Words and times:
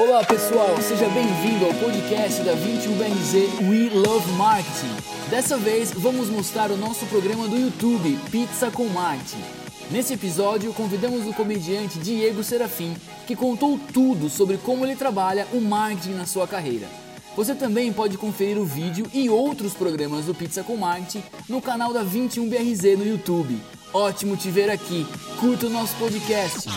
Olá 0.00 0.24
pessoal, 0.24 0.80
seja 0.80 1.06
bem-vindo 1.10 1.66
ao 1.66 1.74
podcast 1.74 2.40
da 2.40 2.54
21BRZ 2.54 3.68
We 3.68 3.90
Love 3.90 4.32
Marketing. 4.32 4.96
Dessa 5.28 5.58
vez 5.58 5.92
vamos 5.92 6.30
mostrar 6.30 6.70
o 6.70 6.76
nosso 6.78 7.04
programa 7.04 7.46
do 7.46 7.54
YouTube 7.54 8.18
Pizza 8.30 8.70
com 8.70 8.86
Marketing. 8.86 9.44
Nesse 9.90 10.14
episódio 10.14 10.72
convidamos 10.72 11.26
o 11.26 11.34
comediante 11.34 11.98
Diego 11.98 12.42
Serafim, 12.42 12.96
que 13.26 13.36
contou 13.36 13.78
tudo 13.92 14.30
sobre 14.30 14.56
como 14.56 14.86
ele 14.86 14.96
trabalha 14.96 15.46
o 15.52 15.60
marketing 15.60 16.14
na 16.14 16.24
sua 16.24 16.48
carreira. 16.48 16.88
Você 17.36 17.54
também 17.54 17.92
pode 17.92 18.16
conferir 18.16 18.56
o 18.56 18.64
vídeo 18.64 19.04
e 19.12 19.28
outros 19.28 19.74
programas 19.74 20.24
do 20.24 20.34
Pizza 20.34 20.62
com 20.62 20.78
Marketing 20.78 21.22
no 21.46 21.60
canal 21.60 21.92
da 21.92 22.02
21BRZ 22.02 22.96
no 22.96 23.06
YouTube. 23.06 23.60
Ótimo 23.92 24.34
te 24.34 24.50
ver 24.50 24.70
aqui. 24.70 25.06
Curta 25.38 25.66
o 25.66 25.70
nosso 25.70 25.94
podcast. 25.96 26.70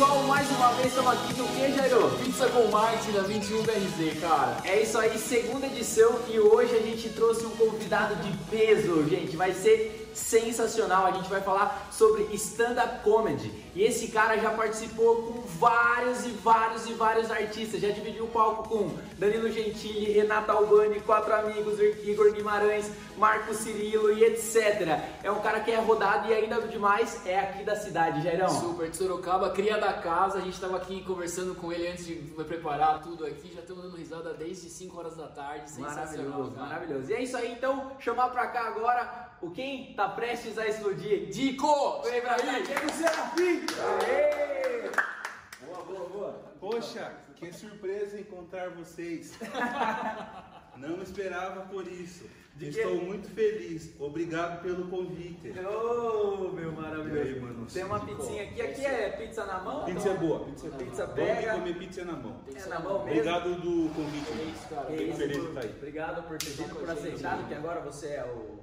Pessoal, 0.00 0.22
mais 0.22 0.50
uma 0.52 0.68
vez 0.72 0.86
estamos 0.86 1.12
aqui 1.12 1.34
no 1.34 1.46
que, 1.48 1.72
Jairo? 1.76 2.10
Pizza 2.24 2.48
com 2.48 2.68
Marketing 2.68 3.12
da 3.12 3.22
21BRZ, 3.24 4.18
cara. 4.18 4.56
É 4.64 4.80
isso 4.80 4.96
aí, 4.96 5.18
segunda 5.18 5.66
edição 5.66 6.18
e 6.26 6.40
hoje 6.40 6.74
a 6.74 6.80
gente 6.80 7.10
trouxe 7.10 7.44
um 7.44 7.50
convidado 7.50 8.14
de 8.16 8.34
peso, 8.50 9.06
gente. 9.06 9.36
Vai 9.36 9.52
ser 9.52 10.10
sensacional. 10.14 11.06
A 11.06 11.10
gente 11.10 11.28
vai 11.28 11.40
falar 11.40 11.88
sobre 11.92 12.22
stand-up 12.34 13.02
comedy. 13.02 13.52
E 13.74 13.82
esse 13.82 14.08
cara 14.08 14.38
já 14.38 14.50
participou 14.50 15.16
com 15.16 15.42
vários 15.58 16.24
e 16.24 16.30
vários 16.30 16.88
e 16.88 16.92
vários 16.94 17.30
artistas. 17.30 17.80
Já 17.80 17.90
dividiu 17.90 18.24
o 18.24 18.28
palco 18.28 18.68
com 18.68 18.90
Danilo 19.18 19.50
Gentili, 19.50 20.12
Renata 20.12 20.52
Albani, 20.52 21.00
quatro 21.00 21.34
amigos, 21.34 21.78
Igor 22.04 22.32
Guimarães, 22.32 22.90
Marco 23.20 23.52
Cirilo 23.52 24.10
e 24.10 24.24
etc. 24.24 24.98
É 25.22 25.30
um 25.30 25.40
cara 25.42 25.60
que 25.60 25.70
é 25.70 25.76
rodado 25.76 26.28
e 26.30 26.32
ainda 26.32 26.58
demais 26.62 27.24
é 27.26 27.38
aqui 27.38 27.62
da 27.62 27.76
cidade, 27.76 28.22
Jairão. 28.22 28.48
Super, 28.48 28.88
de 28.88 28.96
Sorocaba, 28.96 29.50
cria 29.50 29.76
da 29.76 29.92
casa. 29.92 30.38
A 30.38 30.40
gente 30.40 30.54
estava 30.54 30.78
aqui 30.78 31.04
conversando 31.04 31.54
com 31.54 31.70
ele 31.70 31.86
antes 31.86 32.06
de 32.06 32.14
preparar 32.14 33.02
tudo 33.02 33.26
aqui. 33.26 33.52
Já 33.52 33.60
estamos 33.60 33.82
dando 33.84 33.96
risada 33.98 34.32
desde 34.32 34.70
5 34.70 34.98
horas 34.98 35.16
da 35.16 35.28
tarde. 35.28 35.70
Maravilhoso, 35.78 36.52
maravilhoso. 36.52 37.10
E 37.10 37.14
é 37.14 37.22
isso 37.22 37.36
aí, 37.36 37.52
então, 37.52 37.92
chamar 37.98 38.30
pra 38.30 38.46
cá 38.46 38.68
agora 38.68 39.28
o 39.42 39.50
quem 39.50 39.92
tá 39.94 40.08
prestes 40.08 40.56
a 40.56 40.66
explodir. 40.66 41.28
Dico! 41.28 42.00
Vem 42.02 42.22
pra 42.22 42.36
cá, 42.36 42.58
Diego 42.58 42.90
Serafim! 42.90 43.66
Aê! 44.00 44.90
Boa, 45.66 45.84
boa, 45.84 46.08
boa. 46.08 46.32
Poxa, 46.58 47.12
que 47.36 47.52
surpresa 47.52 48.18
encontrar 48.18 48.70
vocês. 48.70 49.38
Não 50.78 51.02
esperava 51.02 51.66
por 51.66 51.86
isso. 51.86 52.24
Estou 52.60 52.98
quê? 52.98 53.04
muito 53.04 53.28
feliz. 53.28 53.90
Obrigado 53.98 54.62
pelo 54.62 54.88
convite. 54.88 55.50
Ô, 55.60 56.50
meu 56.52 56.72
maravilhoso. 56.72 57.20
Aí, 57.28 57.40
mano? 57.40 57.66
Tem 57.66 57.84
uma 57.84 58.00
pizzinha 58.00 58.42
aqui. 58.42 58.60
Aqui 58.60 58.84
é 58.84 59.08
pizza 59.10 59.46
na 59.46 59.60
mão? 59.60 59.84
Pizza 59.86 60.08
é 60.10 60.14
boa, 60.14 60.44
pizza 60.44 60.66
é 60.66 60.70
boa. 60.70 60.82
Pizza 60.84 61.06
Bom 61.06 61.14
pega. 61.14 61.40
de 61.40 61.58
comer 61.58 61.78
pizza 61.78 62.04
na 62.04 62.12
mão. 62.12 62.36
É 62.54 62.66
na 62.68 62.80
mão 62.80 62.92
mesmo? 63.04 63.10
Obrigado 63.20 63.54
do 63.54 63.94
convite. 63.94 64.30
É 64.30 64.42
isso, 64.44 64.68
cara. 64.68 64.92
É 64.92 64.96
Fico 64.98 65.16
feliz 65.16 65.36
por- 65.38 65.42
de 65.44 65.48
estar 65.48 65.60
aí. 65.60 65.74
Obrigado 65.76 66.28
por 66.28 66.38
ter 66.38 66.50
vindo, 66.50 66.68
por 66.68 66.84
com 66.84 66.90
a 66.90 66.94
gente, 66.94 67.06
aceitado, 67.08 67.40
né? 67.42 67.48
que 67.48 67.54
agora 67.54 67.80
você 67.80 68.06
é 68.08 68.24
o... 68.24 68.60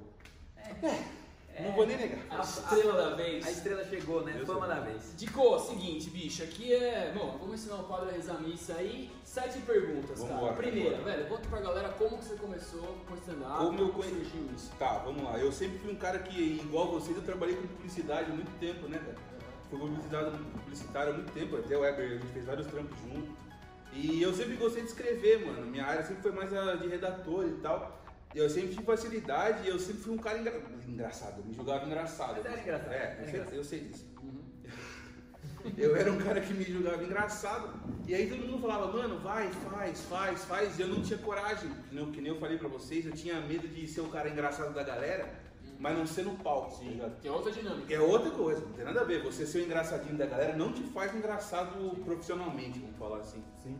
Não 1.62 1.72
vou 1.72 1.86
nem 1.86 1.96
negar. 1.96 2.18
A 2.30 2.42
estrela 2.42 2.92
da 3.10 3.16
vez. 3.16 3.46
A 3.46 3.50
estrela 3.50 3.84
chegou, 3.84 4.24
né? 4.24 4.42
Fama 4.46 4.66
da 4.66 4.80
vez. 4.80 5.12
Dico, 5.16 5.58
seguinte, 5.60 6.10
bicho, 6.10 6.42
aqui 6.42 6.72
é. 6.74 7.12
Bom, 7.14 7.36
vamos 7.38 7.54
ensinar 7.60 7.76
o 7.76 7.84
padre 7.84 8.10
a 8.10 8.12
rezar 8.12 8.34
a 8.36 8.38
missa 8.40 8.74
aí. 8.74 9.10
Sete 9.24 9.58
perguntas, 9.60 10.20
cara. 10.20 10.34
Vambora, 10.34 10.52
Primeira, 10.54 10.96
vambora. 10.96 11.16
velho, 11.16 11.28
conta 11.28 11.48
pra 11.48 11.60
galera 11.60 11.88
como 11.90 12.18
que 12.18 12.24
você 12.24 12.36
começou 12.36 12.96
com 13.08 13.14
stand-up. 13.16 13.56
Como 13.58 13.78
eu 13.80 13.92
surgiu 13.92 14.48
isso. 14.54 14.70
Tá, 14.78 14.98
vamos 14.98 15.22
lá. 15.22 15.38
Eu 15.38 15.52
sempre 15.52 15.78
fui 15.78 15.92
um 15.92 15.96
cara 15.96 16.18
que, 16.20 16.40
igual 16.40 16.90
vocês, 16.92 17.16
eu 17.16 17.22
trabalhei 17.22 17.56
com 17.56 17.66
publicidade 17.66 18.30
há 18.30 18.34
muito 18.34 18.50
tempo, 18.58 18.88
né, 18.88 18.98
cara? 18.98 19.16
Fui 19.68 19.78
publicidade, 19.78 20.38
publicitário 20.64 21.12
há 21.12 21.16
muito 21.16 21.32
tempo, 21.32 21.56
até 21.56 21.76
o 21.76 21.80
Weber, 21.80 22.04
a 22.06 22.14
gente 22.14 22.32
fez 22.32 22.46
vários 22.46 22.66
trampos 22.68 22.98
juntos. 23.00 23.34
E 23.92 24.22
eu 24.22 24.32
sempre 24.32 24.54
gostei 24.56 24.82
de 24.82 24.88
escrever, 24.88 25.44
mano. 25.46 25.66
Minha 25.66 25.84
área 25.86 26.02
sempre 26.04 26.22
foi 26.22 26.32
mais 26.32 26.52
a 26.54 26.76
de 26.76 26.88
redator 26.88 27.46
e 27.46 27.52
tal. 27.60 27.98
Eu 28.38 28.48
sempre 28.48 28.68
tive 28.70 28.82
facilidade 28.84 29.64
e 29.64 29.68
eu 29.68 29.78
sempre 29.80 30.02
fui 30.02 30.14
um 30.14 30.18
cara 30.18 30.38
engra... 30.38 30.62
engraçado, 30.86 31.40
eu 31.40 31.44
me 31.44 31.52
julgava 31.54 31.84
engraçado. 31.86 32.36
Mas 32.36 32.46
era 32.46 32.60
engraçado, 32.60 32.92
É, 32.92 32.96
era 32.96 33.12
eu 33.12 33.24
sei, 33.24 33.28
engraçado. 33.34 33.54
eu 33.56 33.64
sei 33.64 33.80
disso. 33.80 34.06
Eu 35.76 35.96
era 35.96 36.10
um 36.10 36.18
cara 36.18 36.40
que 36.40 36.54
me 36.54 36.64
julgava 36.64 37.02
engraçado. 37.02 37.68
E 38.06 38.14
aí 38.14 38.28
todo 38.30 38.40
mundo 38.46 38.60
falava, 38.62 38.90
mano, 38.92 39.18
vai, 39.18 39.50
faz, 39.52 40.00
faz, 40.02 40.44
faz. 40.44 40.78
E 40.78 40.82
eu 40.82 40.88
não 40.88 41.02
tinha 41.02 41.18
coragem. 41.18 41.68
Que 41.88 41.94
nem, 41.94 42.12
que 42.12 42.20
nem 42.20 42.32
eu 42.32 42.38
falei 42.38 42.56
pra 42.56 42.68
vocês, 42.68 43.04
eu 43.04 43.12
tinha 43.12 43.40
medo 43.40 43.66
de 43.68 43.86
ser 43.86 44.00
o 44.00 44.08
cara 44.08 44.30
engraçado 44.30 44.72
da 44.72 44.82
galera, 44.82 45.28
mas 45.78 45.98
não 45.98 46.06
ser 46.06 46.22
no 46.24 46.36
palco, 46.36 46.78
tá 46.78 46.84
ligado? 46.84 47.20
Que 47.20 47.28
é 47.28 47.30
outra 47.32 47.50
dinâmica. 47.52 47.92
É 47.92 48.00
outra 48.00 48.30
coisa, 48.30 48.60
não 48.60 48.72
tem 48.72 48.84
nada 48.84 49.00
a 49.00 49.04
ver. 49.04 49.22
Você 49.24 49.44
ser 49.44 49.58
o 49.58 49.64
engraçadinho 49.64 50.16
da 50.16 50.26
galera 50.26 50.56
não 50.56 50.72
te 50.72 50.82
faz 50.84 51.14
engraçado 51.14 51.96
profissionalmente, 52.04 52.78
vamos 52.78 52.96
falar 52.96 53.18
assim. 53.18 53.42
Sim. 53.62 53.76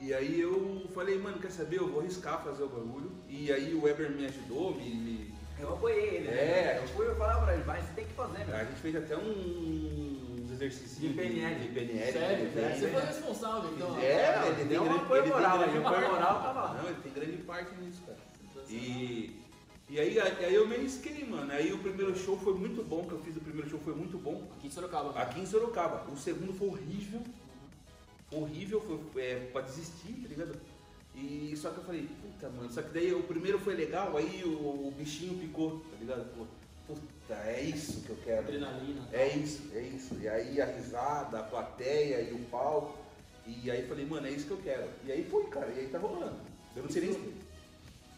E 0.00 0.14
aí 0.14 0.40
eu 0.40 0.86
falei, 0.94 1.18
mano, 1.18 1.38
quer 1.40 1.50
saber? 1.50 1.78
Eu 1.78 1.88
vou 1.88 2.00
arriscar 2.00 2.42
fazer 2.44 2.62
o 2.62 2.68
bagulho. 2.68 3.10
E 3.28 3.52
aí 3.52 3.74
o 3.74 3.82
Weber 3.82 4.10
me 4.10 4.26
ajudou, 4.26 4.74
me. 4.74 4.88
me- 4.94 5.34
Eu 5.58 5.72
apoiei 5.72 6.16
ele. 6.16 6.28
É. 6.28 6.32
né? 6.32 6.78
Eu 6.82 6.88
fui 6.88 7.06
falava 7.16 7.44
pra 7.44 7.54
ele, 7.54 7.64
vai, 7.64 7.80
você 7.82 7.92
tem 7.96 8.04
que 8.06 8.12
fazer, 8.12 8.42
A 8.42 8.46
meu. 8.46 8.58
gente 8.66 8.80
fez 8.80 8.94
até 8.94 9.16
uns 9.16 10.50
exercícios 10.52 11.00
De 11.00 11.08
PNL. 11.08 11.54
De 11.56 11.68
PNL. 11.68 12.12
Sério, 12.12 12.50
velho. 12.50 12.74
Você 12.74 12.80
PNL. 12.86 12.92
foi 12.92 13.06
responsável, 13.06 13.70
então. 13.74 13.98
É, 13.98 14.36
Não, 14.38 14.46
ele 14.46 14.56
tem 14.56 14.66
deu 14.68 14.82
um 14.82 14.84
grande- 14.84 15.00
apoio 15.04 15.22
ele 15.22 15.30
moral, 15.32 15.58
o 15.58 15.62
apoio 15.62 15.82
moral 16.12 16.42
tava 16.42 16.60
lá. 16.62 16.74
Não, 16.80 16.88
ele 16.88 17.00
tem 17.02 17.12
grande 17.12 17.36
parte 17.38 17.74
nisso, 17.80 18.02
cara. 18.06 18.18
E, 18.68 19.36
e 19.90 19.98
aí, 19.98 20.20
aí 20.20 20.54
eu 20.54 20.68
me 20.68 20.76
arrisquei, 20.76 21.24
mano. 21.24 21.50
Aí 21.52 21.72
o 21.72 21.78
primeiro 21.78 22.16
show 22.16 22.38
foi 22.38 22.54
muito 22.54 22.84
bom, 22.84 23.04
que 23.04 23.12
eu 23.12 23.18
fiz 23.18 23.36
o 23.36 23.40
primeiro 23.40 23.68
show 23.68 23.80
foi 23.80 23.94
muito 23.96 24.16
bom. 24.16 24.46
Aqui 24.56 24.68
em 24.68 24.70
Sorocaba. 24.70 25.18
Aqui 25.20 25.40
em 25.40 25.46
Sorocaba. 25.46 26.04
O 26.08 26.16
segundo 26.16 26.52
foi 26.52 26.68
horrível. 26.68 27.20
Horrível, 28.30 28.80
foi 29.12 29.22
é, 29.22 29.48
pra 29.52 29.62
desistir, 29.62 30.12
tá 30.22 30.28
ligado? 30.28 30.58
E 31.14 31.54
só 31.56 31.70
que 31.70 31.78
eu 31.78 31.84
falei, 31.84 32.08
puta, 32.22 32.48
mano, 32.50 32.70
só 32.70 32.82
que 32.82 32.90
daí 32.90 33.12
o 33.12 33.22
primeiro 33.22 33.58
foi 33.58 33.74
legal, 33.74 34.16
aí 34.16 34.42
o, 34.44 34.88
o 34.88 34.94
bichinho 34.96 35.38
picou, 35.38 35.80
tá 35.90 35.96
ligado? 35.98 36.24
Pô, 36.36 36.44
puta, 36.86 37.34
é 37.46 37.62
isso 37.62 38.02
que 38.02 38.10
eu 38.10 38.18
quero. 38.24 38.40
Adrenalina. 38.40 39.08
É 39.12 39.28
isso, 39.28 39.62
é 39.74 39.80
isso. 39.80 40.14
E 40.20 40.28
aí 40.28 40.60
a 40.60 40.66
risada, 40.66 41.40
a 41.40 41.42
plateia 41.42 42.20
e 42.20 42.32
o 42.34 42.38
palco. 42.50 42.98
E 43.46 43.70
aí 43.70 43.86
falei, 43.88 44.04
mano, 44.04 44.26
é 44.26 44.30
isso 44.30 44.46
que 44.46 44.52
eu 44.52 44.58
quero. 44.62 44.86
E 45.06 45.10
aí 45.10 45.24
foi, 45.28 45.44
cara, 45.46 45.68
e 45.74 45.80
aí 45.80 45.88
tá 45.88 45.98
rolando. 45.98 46.36
Eu 46.76 46.82
não 46.82 46.90
sei 46.90 47.02
nem. 47.02 47.32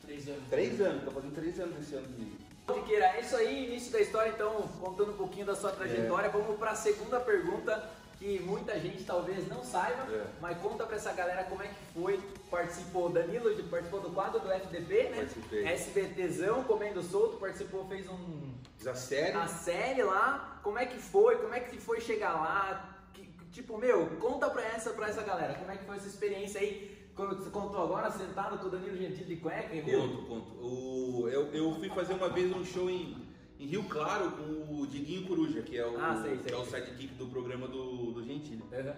Três 0.05 0.29
anos. 0.29 0.43
Três 0.51 0.81
anos, 0.81 1.05
tô 1.05 1.11
fazendo 1.13 1.35
três 1.35 1.61
anos 1.61 1.79
esse 1.81 1.95
ano 1.95 2.09
de. 2.09 2.51
Tiqueira, 2.75 3.07
é 3.17 3.21
isso 3.21 3.37
aí, 3.37 3.67
início 3.67 3.91
da 3.91 4.01
história, 4.01 4.31
então, 4.31 4.63
contando 4.81 5.13
um 5.13 5.17
pouquinho 5.17 5.47
da 5.47 5.57
sua 5.57 5.73
trajetória, 5.73 6.27
É. 6.27 6.31
vamos 6.31 6.57
pra 6.59 6.75
segunda 6.75 7.19
pergunta, 7.19 7.91
que 8.21 8.39
muita 8.41 8.79
gente 8.79 9.03
talvez 9.05 9.49
não 9.49 9.65
saiba, 9.65 10.03
É. 10.13 10.27
mas 10.43 10.59
conta 10.59 10.85
pra 10.85 10.97
essa 10.97 11.11
galera 11.11 11.43
como 11.45 11.63
é 11.63 11.69
que 11.69 11.75
foi, 11.99 12.21
participou, 12.51 13.09
Danilo 13.09 13.51
participou 13.65 14.01
do 14.03 14.11
quadro 14.11 14.39
do 14.41 14.53
FDP, 14.53 15.05
né? 15.09 15.17
Participei. 15.17 15.65
SBTzão, 15.67 16.63
Comendo 16.65 17.03
Solto, 17.03 17.39
participou, 17.39 17.87
fez 17.89 18.07
um, 18.11 18.53
Fiz 18.77 18.87
a 18.87 18.95
série. 18.95 19.35
a 19.39 19.47
série 19.49 20.03
lá, 20.03 20.61
como 20.63 20.79
é 20.79 20.85
que 20.85 20.99
foi, 20.99 21.37
como 21.39 21.55
é 21.55 21.61
que 21.61 21.79
foi 21.81 21.99
chegar 22.03 22.35
lá, 22.35 22.95
Que- 23.15 23.27
tipo, 23.53 23.79
meu, 23.79 24.07
conta 24.21 24.51
pra 24.51 24.63
essa, 24.67 24.91
pra 24.91 25.09
essa 25.09 25.23
galera, 25.23 25.55
como 25.55 25.71
é 25.71 25.79
que 25.79 25.85
foi 25.87 25.97
essa 25.97 26.07
experiência 26.07 26.61
aí, 26.61 26.95
quando 27.17 27.37
você 27.43 27.49
contou 27.49 27.83
agora, 27.83 28.11
sentado 28.11 28.59
com 28.59 28.67
o 28.67 28.71
Danilo 28.71 28.99
Gentili 28.99 29.35
de 29.35 29.37
cueca, 29.37 29.69
viu? 29.81 29.99
Conto, 29.99 30.23
conto. 30.27 30.51
O, 30.63 31.27
eu, 31.31 31.47
eu 31.55 31.75
fui 31.75 31.89
fazer 31.89 32.13
uma 32.13 32.29
vez 32.29 32.55
um 32.55 32.65
show 32.67 32.91
em, 32.91 33.17
em 33.61 33.67
Rio 33.67 33.85
Claro 33.85 34.31
com 34.33 34.75
o 34.81 34.87
Diguinho 34.87 35.27
Coruja, 35.27 35.61
que 35.63 35.77
é 35.77 35.87
o, 35.87 35.99
Ah, 36.01 36.19
sei, 36.23 36.37
sei. 36.37 36.45
que 36.47 36.55
é 36.55 36.57
o 36.57 36.65
sidekick 36.65 37.15
do 37.15 37.27
programa 37.27 37.69
do, 37.69 38.13
do 38.13 38.25
Gentili. 38.25 38.63
Uhum. 38.73 38.93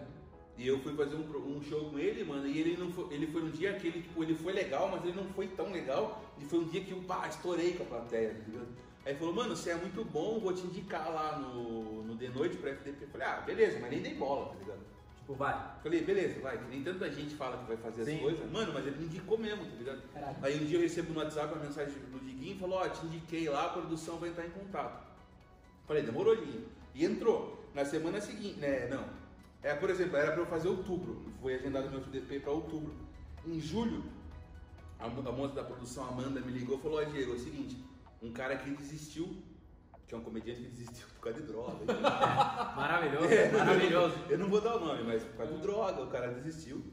E 0.56 0.68
eu 0.68 0.78
fui 0.80 0.94
fazer 0.94 1.16
um, 1.16 1.56
um 1.56 1.60
show 1.62 1.90
com 1.90 1.98
ele, 1.98 2.22
mano, 2.24 2.46
e 2.46 2.60
ele 2.60 2.76
não 2.76 2.92
foi, 2.92 3.12
ele 3.12 3.26
foi 3.26 3.42
um 3.42 3.50
dia 3.50 3.72
que 3.74 3.88
ele, 3.88 4.02
tipo, 4.02 4.22
ele 4.22 4.34
foi 4.34 4.52
legal, 4.52 4.88
mas 4.88 5.02
ele 5.04 5.16
não 5.16 5.24
foi 5.32 5.48
tão 5.48 5.72
legal. 5.72 6.22
E 6.38 6.44
foi 6.44 6.60
um 6.60 6.64
dia 6.68 6.82
que 6.82 6.92
eu, 6.92 7.00
pá, 7.00 7.26
estourei 7.26 7.72
com 7.72 7.82
a 7.82 7.86
plateia, 7.86 8.34
tá 8.34 8.44
ligado? 8.46 8.68
Aí 9.04 9.12
ele 9.12 9.18
falou, 9.18 9.34
mano, 9.34 9.56
você 9.56 9.70
é 9.70 9.74
muito 9.74 10.04
bom, 10.04 10.38
vou 10.38 10.52
te 10.52 10.64
indicar 10.64 11.12
lá 11.12 11.38
no, 11.38 12.04
no 12.04 12.16
The 12.16 12.28
Noite 12.28 12.56
pra 12.58 12.70
FDP. 12.70 13.04
Eu 13.04 13.08
falei, 13.08 13.26
ah, 13.26 13.40
beleza, 13.40 13.78
mas 13.80 13.90
nem 13.90 14.00
dei 14.00 14.14
bola, 14.14 14.50
tá 14.50 14.58
ligado? 14.60 14.80
Tipo, 15.22 15.34
vai. 15.34 15.76
Falei, 15.82 16.02
beleza, 16.04 16.40
vai, 16.40 16.58
que 16.58 16.64
nem 16.64 16.82
tanta 16.82 17.10
gente 17.10 17.34
fala 17.36 17.56
que 17.58 17.64
vai 17.68 17.76
fazer 17.76 18.04
Sim. 18.04 18.16
as 18.16 18.20
coisas. 18.22 18.50
Mano, 18.50 18.72
mas 18.74 18.84
ele 18.86 18.96
me 18.98 19.04
indicou 19.04 19.38
mesmo, 19.38 19.64
tá 19.64 19.76
ligado? 19.76 20.02
Caralho. 20.12 20.36
Aí 20.42 20.60
um 20.60 20.66
dia 20.66 20.78
eu 20.78 20.82
recebo 20.82 21.12
no 21.12 21.20
WhatsApp 21.20 21.54
uma 21.54 21.64
mensagem 21.64 21.94
do 21.94 22.18
Diguinho 22.18 22.56
e 22.56 22.58
falou, 22.58 22.78
ó, 22.78 22.88
te 22.88 23.06
indiquei 23.06 23.48
lá, 23.48 23.66
a 23.66 23.68
produção 23.68 24.16
vai 24.18 24.30
entrar 24.30 24.46
em 24.46 24.50
contato. 24.50 25.06
Falei, 25.86 26.02
demorou, 26.02 26.34
Linho. 26.34 26.66
E 26.94 27.04
entrou. 27.04 27.64
Na 27.74 27.84
semana 27.84 28.20
seguinte, 28.20 28.58
né, 28.58 28.86
não. 28.88 29.04
É, 29.62 29.74
por 29.74 29.88
exemplo, 29.90 30.16
era 30.16 30.32
pra 30.32 30.42
eu 30.42 30.46
fazer 30.46 30.68
outubro. 30.68 31.22
Foi 31.40 31.54
agendado 31.54 31.88
meu 31.88 32.00
FDP 32.00 32.40
pra 32.40 32.50
outubro. 32.52 32.92
Em 33.46 33.60
julho, 33.60 34.04
a, 34.98 35.08
mo- 35.08 35.26
a 35.28 35.32
moça 35.32 35.54
da 35.54 35.64
produção, 35.64 36.04
Amanda, 36.08 36.40
me 36.40 36.50
ligou 36.52 36.78
e 36.78 36.80
falou, 36.82 36.98
ó, 37.00 37.04
Diego, 37.04 37.32
é 37.32 37.34
o 37.36 37.38
seguinte, 37.38 37.76
um 38.20 38.32
cara 38.32 38.56
que 38.56 38.70
desistiu, 38.70 39.36
que 40.12 40.16
é 40.16 40.18
um 40.18 40.22
comediante 40.24 40.60
que 40.60 40.68
desistiu 40.68 41.06
por 41.14 41.20
causa 41.22 41.40
de 41.40 41.46
droga. 41.46 41.78
Maravilhoso, 42.76 43.32
É, 43.32 43.50
maravilhoso. 43.50 44.14
Eu 44.28 44.38
não 44.38 44.48
vou 44.48 44.60
dar 44.60 44.76
o 44.76 44.80
nome, 44.84 45.04
mas 45.04 45.22
por 45.22 45.36
causa 45.38 45.54
de 45.54 45.60
droga, 45.62 46.02
o 46.02 46.06
cara 46.08 46.28
desistiu. 46.34 46.84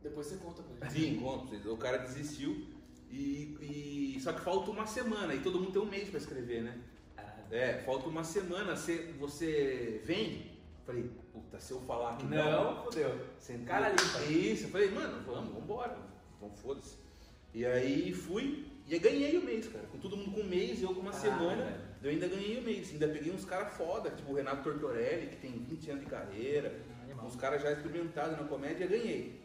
Depois 0.00 0.28
você 0.28 0.36
conta 0.36 0.62
pra 0.62 0.88
gente. 0.88 1.00
Sim, 1.14 1.20
conto, 1.20 1.48
pra 1.48 1.58
vocês. 1.58 1.66
o 1.66 1.76
cara 1.76 1.98
desistiu 1.98 2.68
e, 3.10 4.14
e- 4.16 4.20
Só 4.20 4.32
que 4.32 4.40
falta 4.42 4.70
uma 4.70 4.86
semana 4.86 5.34
e 5.34 5.40
todo 5.40 5.58
mundo 5.58 5.72
tem 5.72 5.82
um 5.82 5.86
mês 5.90 6.08
pra 6.08 6.18
escrever, 6.18 6.62
né? 6.62 6.78
É, 7.50 7.78
falta 7.84 8.08
uma 8.08 8.22
semana, 8.22 8.76
você, 8.76 9.12
você 9.18 10.00
vem? 10.04 10.52
Falei, 10.86 11.10
puta, 11.32 11.58
se 11.58 11.72
eu 11.72 11.80
falar 11.80 12.16
que 12.16 12.26
não, 12.26 12.74
não 12.76 12.84
fodeu. 12.84 13.26
Sentei, 13.40 13.66
Cara 13.66 13.88
limpa. 13.88 14.22
Isso, 14.32 14.64
eu 14.66 14.70
falei, 14.70 14.90
mano, 14.92 15.20
vamos, 15.26 15.52
vambora. 15.52 15.98
Então 16.36 16.50
foda-se. 16.56 16.96
E 17.52 17.66
aí 17.66 18.12
fui 18.12 18.66
e 18.86 18.94
aí 18.94 19.00
ganhei 19.00 19.36
o 19.36 19.44
mês, 19.44 19.66
cara. 19.68 19.84
Com 19.86 19.98
todo 19.98 20.16
mundo 20.16 20.30
com 20.30 20.40
um 20.42 20.44
mês 20.48 20.80
e 20.80 20.84
eu 20.84 20.94
com 20.94 21.00
uma 21.00 21.10
Ah, 21.10 21.14
semana. 21.14 21.64
velho. 21.64 21.91
Eu 22.02 22.10
ainda 22.10 22.26
ganhei 22.26 22.58
o 22.58 22.62
mês. 22.62 22.90
Ainda 22.92 23.08
peguei 23.08 23.32
uns 23.32 23.44
caras 23.44 23.74
foda, 23.76 24.10
tipo 24.10 24.32
o 24.32 24.34
Renato 24.34 24.62
Tortorelli, 24.62 25.28
que 25.28 25.36
tem 25.36 25.52
20 25.52 25.90
anos 25.90 26.04
de 26.04 26.10
carreira. 26.10 26.80
Animal. 27.04 27.26
Uns 27.26 27.36
caras 27.36 27.62
já 27.62 27.72
experimentados 27.72 28.36
na 28.36 28.44
comédia, 28.44 28.86
ganhei. 28.86 29.40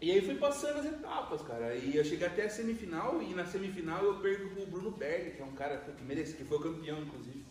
E 0.00 0.10
aí 0.10 0.20
fui 0.20 0.34
passando 0.34 0.78
as 0.78 0.86
etapas, 0.86 1.42
cara. 1.42 1.74
E 1.74 1.96
eu 1.96 2.04
cheguei 2.04 2.26
até 2.26 2.44
a 2.44 2.50
semifinal 2.50 3.22
e 3.22 3.34
na 3.34 3.46
semifinal 3.46 4.04
eu 4.04 4.20
perco 4.20 4.50
pro 4.50 4.66
Bruno 4.66 4.90
Berg, 4.90 5.30
que 5.30 5.42
é 5.42 5.44
um 5.44 5.52
cara 5.52 5.78
que 5.78 6.04
merece, 6.04 6.34
que 6.34 6.44
foi 6.44 6.58
campeão, 6.60 7.00
inclusive. 7.00 7.44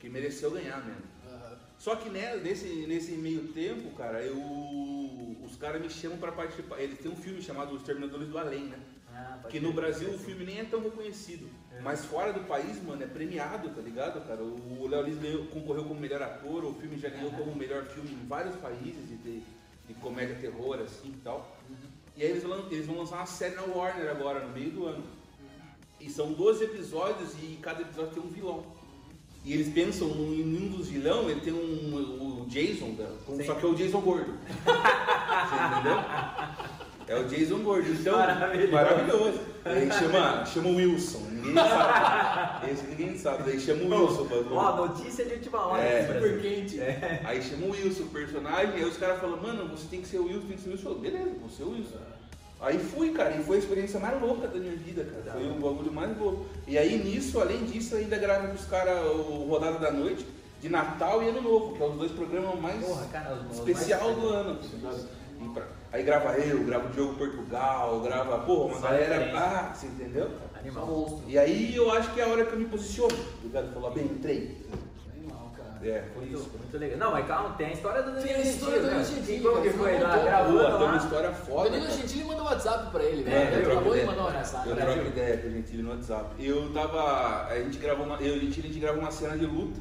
Que 0.00 0.08
mereceu 0.08 0.50
ganhar 0.50 0.84
mesmo. 0.84 1.02
Aham. 1.28 1.58
Só 1.78 1.94
que 1.96 2.08
né, 2.08 2.36
nesse, 2.36 2.86
nesse 2.86 3.12
meio 3.12 3.48
tempo, 3.48 3.94
cara, 3.94 4.22
eu, 4.22 4.36
os 5.44 5.54
caras 5.56 5.82
me 5.82 5.90
chamam 5.90 6.16
pra 6.16 6.32
participar. 6.32 6.80
Eles 6.80 6.98
têm 6.98 7.10
um 7.10 7.16
filme 7.16 7.42
chamado 7.42 7.74
Os 7.74 7.82
Terminadores 7.82 8.28
do 8.28 8.38
Além, 8.38 8.64
né? 8.64 8.80
Ah, 9.14 9.38
pode 9.42 9.52
Que 9.52 9.60
no 9.60 9.72
Brasil 9.72 10.10
o 10.10 10.18
filme 10.18 10.44
nem 10.44 10.60
é 10.60 10.64
tão 10.64 10.80
reconhecido. 10.82 11.48
É. 11.72 11.80
Mas 11.80 12.04
fora 12.04 12.32
do 12.32 12.40
país, 12.40 12.82
mano, 12.82 13.02
é 13.02 13.06
premiado, 13.06 13.68
tá 13.70 13.80
ligado, 13.80 14.20
cara? 14.26 14.42
O 14.42 14.86
Léo 14.88 15.02
Lins 15.02 15.48
concorreu 15.50 15.84
como 15.84 15.98
melhor 16.00 16.22
ator, 16.22 16.64
o 16.64 16.74
filme 16.74 16.98
já 16.98 17.08
ganhou 17.08 17.30
como 17.32 17.54
melhor 17.54 17.84
filme 17.84 18.10
em 18.10 18.26
vários 18.26 18.54
países 18.56 19.08
de, 19.08 19.16
de, 19.16 19.42
de 19.88 19.94
comédia 19.94 20.36
terror, 20.36 20.78
assim 20.80 21.08
e 21.08 21.20
tal. 21.24 21.56
E 22.16 22.22
aí 22.22 22.30
eles 22.30 22.42
vão, 22.42 22.66
eles 22.70 22.86
vão 22.86 22.98
lançar 22.98 23.16
uma 23.16 23.26
série 23.26 23.54
na 23.54 23.62
Warner 23.62 24.10
agora, 24.10 24.46
no 24.46 24.52
meio 24.52 24.70
do 24.70 24.86
ano. 24.86 25.04
E 26.00 26.10
são 26.10 26.32
12 26.32 26.64
episódios 26.64 27.32
e 27.42 27.58
cada 27.62 27.82
episódio 27.82 28.12
tem 28.12 28.22
um 28.22 28.28
vilão. 28.28 28.64
E 29.44 29.52
eles 29.54 29.72
pensam 29.72 30.08
em 30.08 30.56
um 30.56 30.68
dos 30.76 30.88
vilões, 30.88 31.28
ele 31.28 31.40
tem 31.40 31.52
um, 31.52 32.42
o 32.42 32.46
Jason, 32.48 32.94
da- 32.94 33.10
Sim. 33.34 33.44
só 33.44 33.54
que 33.54 33.64
é 33.64 33.68
o 33.68 33.74
Jason 33.74 34.00
gordo. 34.00 34.38
Você 34.62 35.54
entendeu? 35.56 35.98
É 37.12 37.16
o 37.20 37.24
Jason 37.24 37.58
gordo, 37.58 37.90
então. 37.92 38.16
Maravilhoso. 38.16 38.72
Maravilhoso. 38.72 39.40
Aí 39.64 39.90
chama, 39.92 40.44
chama 40.46 40.68
o 40.70 40.76
Wilson, 40.76 41.18
ninguém 41.30 41.54
sabe. 41.54 42.70
Esse 42.72 42.86
ninguém 42.86 43.18
sabe, 43.18 43.42
daí 43.44 43.60
chama 43.60 43.82
o 43.84 44.00
Wilson. 44.02 44.24
pra- 44.26 44.38
Ó, 44.50 44.86
notícia 44.86 45.24
de 45.24 45.34
última 45.34 45.66
hora. 45.66 45.82
É. 45.82 46.06
Super 46.06 46.40
quente. 46.40 46.80
É. 46.80 47.20
Aí 47.24 47.42
chama 47.42 47.66
o 47.66 47.70
Wilson, 47.70 48.02
o 48.04 48.06
personagem, 48.08 48.74
aí 48.74 48.84
os 48.84 48.96
caras 48.96 49.20
falam, 49.20 49.36
mano, 49.40 49.68
você 49.68 49.86
tem 49.88 50.00
que 50.00 50.08
ser 50.08 50.18
o 50.18 50.24
Wilson, 50.24 50.46
tem 50.48 50.56
que 50.56 50.62
ser 50.62 50.68
o 50.70 50.72
Wilson. 50.72 50.88
Eu, 50.88 50.94
Beleza, 50.96 51.30
vou 51.40 51.50
ser 51.50 51.62
o 51.64 51.70
Wilson. 51.70 51.96
Aí 52.60 52.78
fui, 52.78 53.10
cara, 53.10 53.34
e 53.36 53.42
foi 53.42 53.56
a 53.56 53.58
experiência 53.58 53.98
mais 54.00 54.20
louca 54.22 54.46
da 54.48 54.58
minha 54.58 54.76
vida, 54.76 55.04
cara. 55.04 55.32
Foi 55.38 55.48
o 55.50 55.54
bagulho 55.54 55.92
mais 55.92 56.16
louco. 56.16 56.46
E 56.66 56.78
aí 56.78 56.96
nisso, 57.02 57.40
além 57.40 57.64
disso, 57.64 57.94
ainda 57.96 58.16
gravo 58.16 58.48
com 58.48 58.54
os 58.54 58.64
caras 58.66 59.04
o 59.04 59.46
Rodada 59.48 59.78
da 59.78 59.90
Noite, 59.90 60.24
de 60.60 60.68
Natal 60.68 61.22
e 61.24 61.28
Ano 61.28 61.42
Novo, 61.42 61.76
que 61.76 61.82
é 61.82 61.86
os 61.86 61.96
dois 61.96 62.12
programas 62.12 62.58
mais 62.60 62.84
Porra, 62.84 63.06
cara, 63.12 63.38
especial 63.52 64.04
mais- 64.04 64.16
do 64.16 64.28
ano. 64.28 64.58
E 65.40 65.48
pra- 65.48 65.66
Aí 65.92 66.02
grava 66.02 66.32
eu, 66.38 66.64
grava 66.64 66.86
o 66.86 66.90
Diogo 66.90 67.14
Portugal, 67.14 68.00
grava, 68.00 68.38
porra, 68.38 68.64
uma 68.72 68.80
Só 68.80 68.86
galera. 68.88 69.30
Ah, 69.38 69.74
você 69.74 69.86
entendeu? 69.86 70.30
Animal. 70.58 70.86
Só 70.86 70.90
monstro. 70.92 71.22
E 71.28 71.38
aí 71.38 71.76
eu 71.76 71.90
acho 71.92 72.14
que 72.14 72.20
é 72.20 72.24
a 72.24 72.28
hora 72.28 72.46
que 72.46 72.52
eu 72.54 72.58
me 72.58 72.64
posiciono, 72.64 73.14
tá 73.14 73.24
ligado? 73.42 73.74
Falar, 73.74 73.90
bem, 73.90 74.04
entrei. 74.06 74.56
Animal, 75.14 75.52
cara. 75.54 75.86
É, 75.86 76.04
foi 76.14 76.22
Muito, 76.24 76.38
isso. 76.38 76.50
muito 76.56 76.78
legal. 76.78 76.98
Não, 76.98 77.10
mas 77.10 77.26
calma, 77.26 77.50
tem 77.56 77.66
a 77.66 77.72
história 77.72 78.02
do 78.02 78.12
Tem 78.12 78.22
Danilo 78.22 78.38
a 78.38 78.42
história 78.42 78.78
do 78.80 78.82
Danilo 78.86 79.00
né? 79.00 79.04
Gentili, 79.04 79.40
Como 79.42 79.62
que 79.62 79.68
cara, 79.68 79.78
foi 79.82 79.98
lá 80.00 80.16
gravando 80.18 80.52
Boa, 80.58 80.78
tem 80.78 80.86
uma 80.88 80.96
história 80.96 81.30
O 81.30 81.34
foda. 81.34 81.70
Danilo 81.70 81.86
cara. 81.90 82.00
Gentili 82.00 82.24
mandou 82.24 82.44
WhatsApp 82.46 82.90
pra 82.90 83.02
ele, 83.02 83.20
É, 83.30 83.44
velho. 83.50 83.62
eu 83.62 83.72
acabou 83.72 83.94
de 83.94 84.04
mandar 84.04 84.22
uma 84.22 84.30
mensagem. 84.30 84.70
Eu 84.70 84.76
né? 84.76 84.84
troco 84.94 85.06
ideia 85.08 85.36
com 85.38 85.48
o 85.48 85.50
Gentili 85.50 85.82
no 85.82 85.90
WhatsApp. 85.90 86.26
Eu 86.46 86.72
tava. 86.72 87.46
A 87.48 87.58
gente 87.58 87.76
gravou 87.78 88.06
uma. 88.06 88.16
Eu 88.16 88.34
e 88.36 88.38
o 88.38 88.40
Gentili, 88.40 88.68
a 88.68 88.70
gente 88.72 88.80
gravou 88.80 89.00
uma 89.02 89.10
cena 89.10 89.36
de 89.36 89.44
luta. 89.44 89.78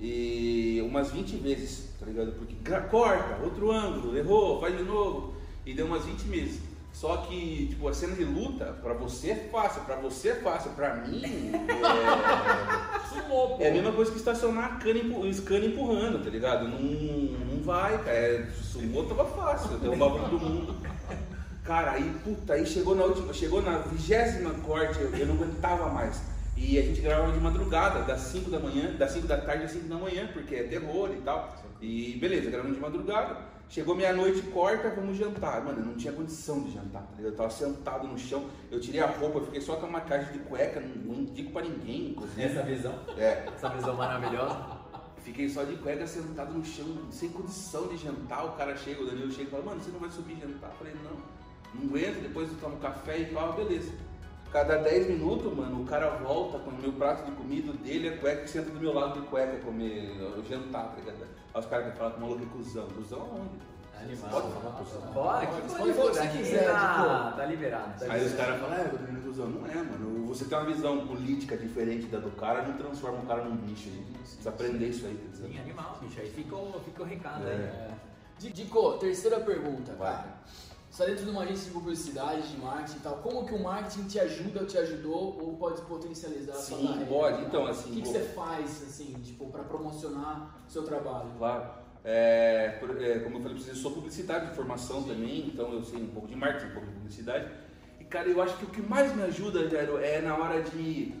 E 0.00 0.82
umas 0.84 1.10
20 1.10 1.36
vezes, 1.36 1.90
tá 1.98 2.06
ligado? 2.06 2.32
Porque 2.32 2.54
corta, 2.90 3.42
outro 3.42 3.70
ângulo, 3.70 4.16
errou, 4.16 4.60
faz 4.60 4.76
de 4.76 4.82
novo. 4.82 5.34
E 5.64 5.72
deu 5.72 5.86
umas 5.86 6.04
20 6.04 6.22
vezes. 6.22 6.60
Só 6.92 7.16
que, 7.16 7.66
tipo, 7.70 7.88
a 7.88 7.92
cena 7.92 8.14
de 8.14 8.24
luta, 8.24 8.66
pra 8.80 8.94
você 8.94 9.32
é 9.32 9.48
fácil, 9.50 9.82
pra 9.82 9.96
você 9.96 10.28
é 10.28 10.34
fácil, 10.36 10.70
pra 10.72 10.94
mim 10.94 11.22
é. 11.24 13.08
Sumou. 13.08 13.56
É 13.60 13.68
a 13.68 13.72
mesma 13.72 13.90
coisa 13.90 14.12
que 14.12 14.18
estacionar 14.18 14.64
a 14.64 14.76
cana 14.76 15.00
o 15.18 15.32
scanner 15.32 15.70
empurrando, 15.70 16.22
tá 16.22 16.30
ligado? 16.30 16.68
Não, 16.68 16.78
não 16.78 17.62
vai, 17.64 17.98
cara. 17.98 18.16
É, 18.16 18.46
sumou 18.62 19.06
tava 19.06 19.24
fácil, 19.24 19.76
derrubava 19.78 20.28
todo 20.28 20.38
mundo. 20.38 20.76
Cara, 21.64 21.92
aí, 21.92 22.14
puta, 22.22 22.52
aí 22.52 22.64
chegou 22.64 22.94
na 22.94 23.04
última, 23.04 23.32
chegou 23.32 23.60
na 23.60 23.78
vigésima 23.78 24.50
corte, 24.64 25.00
eu, 25.00 25.10
eu 25.16 25.26
não 25.26 25.34
aguentava 25.34 25.88
mais. 25.88 26.20
E 26.56 26.78
a 26.78 26.82
gente 26.82 27.00
gravava 27.00 27.32
de 27.32 27.40
madrugada, 27.40 28.00
das 28.02 28.20
5 28.20 28.50
da 28.50 28.58
manhã, 28.58 28.94
das 28.96 29.10
5 29.10 29.26
da 29.26 29.36
tarde 29.38 29.64
às 29.64 29.72
5 29.72 29.88
da 29.88 29.96
manhã, 29.96 30.28
porque 30.32 30.54
é 30.54 30.62
terror 30.64 31.10
e 31.12 31.20
tal. 31.20 31.56
E 31.80 32.16
beleza, 32.20 32.50
gravando 32.50 32.74
de 32.74 32.80
madrugada. 32.80 33.54
Chegou 33.68 33.94
meia-noite, 33.94 34.42
corta, 34.42 34.90
vamos 34.90 35.16
jantar. 35.16 35.64
Mano, 35.64 35.80
eu 35.80 35.86
não 35.86 35.94
tinha 35.94 36.12
condição 36.12 36.62
de 36.62 36.72
jantar, 36.72 37.02
tá 37.02 37.08
ligado? 37.16 37.32
Eu 37.32 37.36
tava 37.36 37.50
sentado 37.50 38.06
no 38.06 38.16
chão, 38.16 38.44
eu 38.70 38.78
tirei 38.78 39.00
a 39.00 39.06
roupa, 39.06 39.38
eu 39.38 39.44
fiquei 39.46 39.60
só 39.60 39.76
com 39.76 39.86
uma 39.86 40.00
caixa 40.00 40.32
de 40.32 40.38
cueca, 40.40 40.80
não, 40.80 41.14
não 41.14 41.22
indico 41.22 41.50
pra 41.50 41.62
ninguém, 41.62 42.10
inclusive. 42.10 42.42
Essa 42.42 42.62
visão, 42.62 42.94
É, 43.18 43.46
essa 43.52 43.68
visão 43.70 43.96
maravilhosa. 43.96 44.84
Fiquei 45.24 45.48
só 45.48 45.64
de 45.64 45.74
cueca 45.76 46.06
sentado 46.06 46.52
no 46.52 46.64
chão, 46.64 46.86
sem 47.10 47.30
condição 47.30 47.88
de 47.88 47.96
jantar. 47.96 48.44
O 48.44 48.52
cara 48.52 48.76
chega, 48.76 49.02
o 49.02 49.06
Danilo 49.06 49.32
chega 49.32 49.44
e 49.44 49.50
fala, 49.50 49.64
mano, 49.64 49.80
você 49.80 49.90
não 49.90 49.98
vai 49.98 50.10
subir 50.10 50.36
jantar? 50.38 50.70
Eu 50.70 50.76
falei, 50.76 50.94
não, 51.02 51.80
não 51.80 51.88
aguento, 51.88 52.22
depois 52.22 52.50
eu 52.50 52.58
tomo 52.58 52.76
café 52.76 53.18
e 53.20 53.24
tal, 53.26 53.54
beleza. 53.54 53.92
Cada 54.54 54.76
10 54.78 55.08
minutos, 55.08 55.52
mano, 55.52 55.82
o 55.82 55.84
cara 55.84 56.10
volta 56.10 56.60
com 56.60 56.70
o 56.70 56.74
meu 56.80 56.92
prato 56.92 57.24
de 57.28 57.32
comida 57.32 57.72
o 57.72 57.74
dele, 57.76 58.10
a 58.10 58.18
cueca 58.18 58.44
e 58.44 58.48
senta 58.48 58.70
do 58.70 58.78
meu 58.78 58.94
lado 58.94 59.20
de 59.20 59.26
cueca 59.26 59.56
comer 59.64 60.12
o 60.38 60.44
jantar, 60.48 60.90
tá 60.90 61.00
ligado? 61.00 61.26
Aí 61.52 61.60
os 61.60 61.66
caras 61.66 61.90
que 61.90 61.98
falam 61.98 62.12
que 62.12 62.18
o 62.18 62.20
maluco 62.22 62.42
é 62.44 62.46
cuzão. 62.56 62.86
Cuzão 62.86 63.20
aonde? 63.22 63.58
Animal. 64.00 64.30
Pode 64.30 64.52
falar 64.52 64.76
cuzão. 64.76 65.00
Pode, 65.12 65.46
que 65.46 65.52
pode 65.54 65.92
pode 65.92 66.08
o 66.08 66.12
que 66.12 66.18
aqui 66.20 66.38
quiser, 66.38 66.66
tá, 66.70 67.32
tá 67.36 67.46
liberado. 67.46 67.98
Tá 67.98 68.12
Aí 68.14 68.22
liberado. 68.22 68.26
os 68.26 68.32
caras 68.34 68.60
falam, 68.60 68.76
é, 68.76 68.80
eu 68.84 68.90
tô 68.90 68.96
vendo 68.98 69.24
cuzão. 69.24 69.46
Não 69.48 69.66
é, 69.66 69.74
mano. 69.74 70.26
Você 70.28 70.44
tem 70.44 70.56
uma 70.58 70.66
visão 70.72 71.04
política 71.08 71.56
diferente 71.56 72.06
da 72.06 72.18
do 72.20 72.30
cara, 72.30 72.62
não 72.62 72.74
transforma 72.76 73.18
o 73.18 73.26
cara 73.26 73.42
num 73.42 73.56
bicho. 73.56 73.88
Hein? 73.88 74.06
Precisa 74.20 74.50
aprender 74.50 74.86
isso 74.86 75.04
aí, 75.04 75.16
tá 75.32 75.36
Sim, 75.36 75.42
ligado? 75.48 75.64
animal, 75.64 75.98
bicho. 76.00 76.20
Aí 76.20 76.30
ficou, 76.30 76.80
ficou 76.84 77.04
o 77.04 77.08
recado 77.08 77.44
É. 77.48 77.50
aí. 77.50 77.60
É. 77.60 77.90
Di- 78.38 78.52
Dico, 78.52 78.92
terceira 78.98 79.40
pergunta, 79.40 79.94
Vai. 79.94 80.12
cara. 80.12 80.28
Está 80.94 81.06
dentro 81.06 81.24
de 81.24 81.30
uma 81.32 81.42
agência 81.42 81.64
de 81.64 81.70
publicidade, 81.72 82.46
de 82.46 82.56
marketing 82.56 82.98
e 82.98 83.00
tal. 83.00 83.16
Como 83.16 83.44
que 83.44 83.52
o 83.52 83.60
marketing 83.60 84.04
te 84.04 84.20
ajuda 84.20 84.60
ou 84.60 84.66
te 84.66 84.78
ajudou 84.78 85.36
ou 85.42 85.56
pode 85.56 85.80
potencializar 85.82 86.52
a 86.52 86.54
sua 86.54 86.78
Sim, 86.78 86.86
carreira? 86.86 87.06
pode. 87.06 87.34
cara? 87.34 87.48
Então, 87.48 87.66
assim, 87.66 87.90
O 87.90 87.94
que, 87.94 88.02
que 88.02 88.08
você 88.08 88.20
faz, 88.20 88.80
assim, 88.80 89.12
tipo, 89.24 89.46
para 89.46 89.64
promocionar 89.64 90.56
o 90.64 90.70
seu 90.70 90.84
trabalho? 90.84 91.30
Claro. 91.36 91.68
É, 92.04 92.78
é, 93.00 93.18
como 93.24 93.38
eu 93.38 93.42
falei 93.42 93.56
eu 93.56 93.74
sou 93.74 93.90
publicitário 93.90 94.50
de 94.50 94.54
formação 94.54 95.02
também, 95.02 95.48
então 95.48 95.72
eu 95.72 95.82
sei 95.82 96.00
um 96.00 96.06
pouco 96.06 96.28
de 96.28 96.36
marketing, 96.36 96.66
um 96.66 96.74
pouco 96.74 96.86
de 96.86 96.92
publicidade. 96.92 97.50
E 97.98 98.04
cara, 98.04 98.28
eu 98.28 98.40
acho 98.40 98.56
que 98.58 98.64
o 98.64 98.68
que 98.68 98.80
mais 98.80 99.12
me 99.16 99.22
ajuda, 99.24 99.68
Jairo, 99.68 99.98
é 99.98 100.20
na 100.20 100.36
hora 100.36 100.62
de 100.62 101.12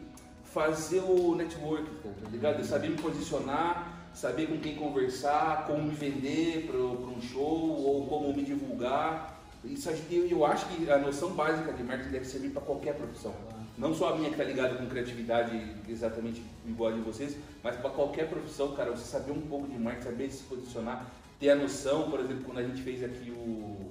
fazer 0.44 1.00
o 1.00 1.34
network, 1.34 1.84
tá 2.22 2.30
ligado? 2.30 2.60
Eu 2.60 2.64
saber 2.64 2.90
me 2.90 2.96
posicionar, 2.98 4.08
saber 4.14 4.46
com 4.46 4.56
quem 4.56 4.76
conversar, 4.76 5.66
como 5.66 5.82
me 5.82 5.96
vender 5.96 6.64
para 6.68 6.78
um 6.78 7.20
show 7.20 7.70
ou 7.70 8.06
como 8.06 8.32
me 8.32 8.44
divulgar. 8.44 9.33
Isso 9.66 9.88
eu, 10.10 10.26
eu 10.28 10.44
acho 10.46 10.66
que 10.68 10.90
a 10.90 10.98
noção 10.98 11.30
básica 11.30 11.72
de 11.72 11.82
marketing 11.82 12.10
deve 12.10 12.24
servir 12.26 12.50
para 12.50 12.62
qualquer 12.62 12.94
profissão. 12.94 13.34
Não 13.76 13.92
só 13.94 14.10
a 14.12 14.16
minha 14.16 14.30
que 14.30 14.36
tá 14.36 14.44
ligada 14.44 14.76
com 14.76 14.86
criatividade 14.86 15.74
exatamente 15.88 16.42
igual 16.66 16.90
a 16.92 16.94
de 16.94 17.00
vocês, 17.00 17.36
mas 17.62 17.74
para 17.76 17.90
qualquer 17.90 18.28
profissão, 18.28 18.74
cara, 18.74 18.90
você 18.92 19.04
saber 19.04 19.32
um 19.32 19.40
pouco 19.40 19.66
de 19.66 19.76
marketing, 19.78 20.04
saber 20.04 20.30
se 20.30 20.42
posicionar, 20.44 21.06
ter 21.40 21.50
a 21.50 21.56
noção, 21.56 22.08
por 22.10 22.20
exemplo, 22.20 22.44
quando 22.44 22.58
a 22.58 22.62
gente 22.62 22.82
fez 22.82 23.02
aqui 23.02 23.30
o 23.30 23.90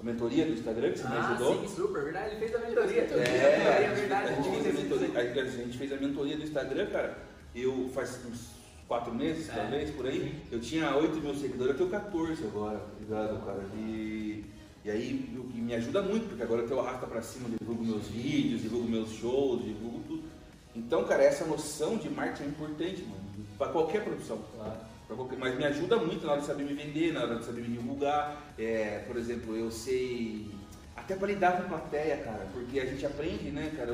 a 0.00 0.04
mentoria 0.04 0.44
do 0.44 0.52
Instagram, 0.54 0.90
que 0.90 0.98
você 0.98 1.06
me 1.08 1.14
Ah, 1.14 1.28
ajudou. 1.28 1.60
sim, 1.60 1.68
super, 1.76 2.02
verdade. 2.02 2.30
Ele 2.34 2.40
fez 2.40 2.54
a 2.56 2.58
mentoria. 2.58 3.02
É, 3.02 3.06
Fez 3.06 3.20
a 3.22 3.50
mentoria, 3.52 3.88
a 3.88 3.94
verdade. 3.94 4.34
gente, 4.34 4.48
fez 4.50 4.66
a 4.66 4.72
mentoria, 4.82 5.20
a 5.20 5.46
gente 5.46 5.78
fez 5.78 5.92
a 5.92 5.96
mentoria 5.96 6.36
do 6.36 6.42
Instagram, 6.42 6.86
cara. 6.86 7.18
Eu 7.54 7.88
faz 7.94 8.18
uns 8.28 8.48
quatro 8.88 9.14
meses, 9.14 9.48
É. 9.48 9.52
talvez, 9.52 9.90
por 9.92 10.06
aí. 10.06 10.34
Eu 10.50 10.58
tinha 10.60 10.96
8 10.96 11.20
mil 11.20 11.34
seguidores, 11.36 11.78
eu 11.78 11.86
tenho 11.86 11.90
14 11.90 12.42
agora, 12.44 12.80
ligado, 13.12 13.44
cara? 13.44 13.62
E, 13.76 14.44
e 14.84 14.90
aí 14.90 15.28
que 15.52 15.60
me 15.60 15.74
ajuda 15.74 16.02
muito, 16.02 16.28
porque 16.28 16.42
agora 16.42 16.62
eu 16.62 16.68
tenho 16.68 16.80
arrasta 16.80 17.06
pra 17.06 17.20
cima, 17.22 17.48
divulgo 17.60 17.84
meus 17.84 18.08
vídeos, 18.08 18.62
divulgo 18.62 18.88
meus 18.88 19.10
shows, 19.12 19.62
divulgo 19.64 20.00
tudo. 20.08 20.22
Então, 20.74 21.04
cara, 21.04 21.22
essa 21.22 21.44
noção 21.44 21.96
de 21.98 22.08
marketing 22.08 22.44
é 22.44 22.46
importante, 22.46 23.02
mano, 23.02 23.46
pra 23.58 23.68
qualquer 23.68 24.02
profissão. 24.02 24.38
Claro. 24.56 24.92
Qualquer- 25.08 25.38
Mas 25.38 25.54
me 25.58 25.64
ajuda 25.66 25.98
muito 25.98 26.24
na 26.24 26.32
hora 26.32 26.40
de 26.40 26.46
saber 26.46 26.64
me 26.64 26.72
vender, 26.72 27.12
na 27.12 27.22
hora 27.24 27.36
de 27.36 27.44
saber 27.44 27.60
me 27.60 27.76
divulgar. 27.76 28.42
É, 28.58 29.04
por 29.06 29.16
exemplo, 29.18 29.54
eu 29.54 29.70
sei. 29.70 30.50
Até 30.96 31.14
pra 31.14 31.28
lidar 31.28 31.60
com 31.60 31.68
plateia, 31.68 32.16
cara, 32.18 32.46
porque 32.54 32.80
a 32.80 32.86
gente 32.86 33.04
aprende, 33.04 33.50
né, 33.50 33.70
cara, 33.76 33.92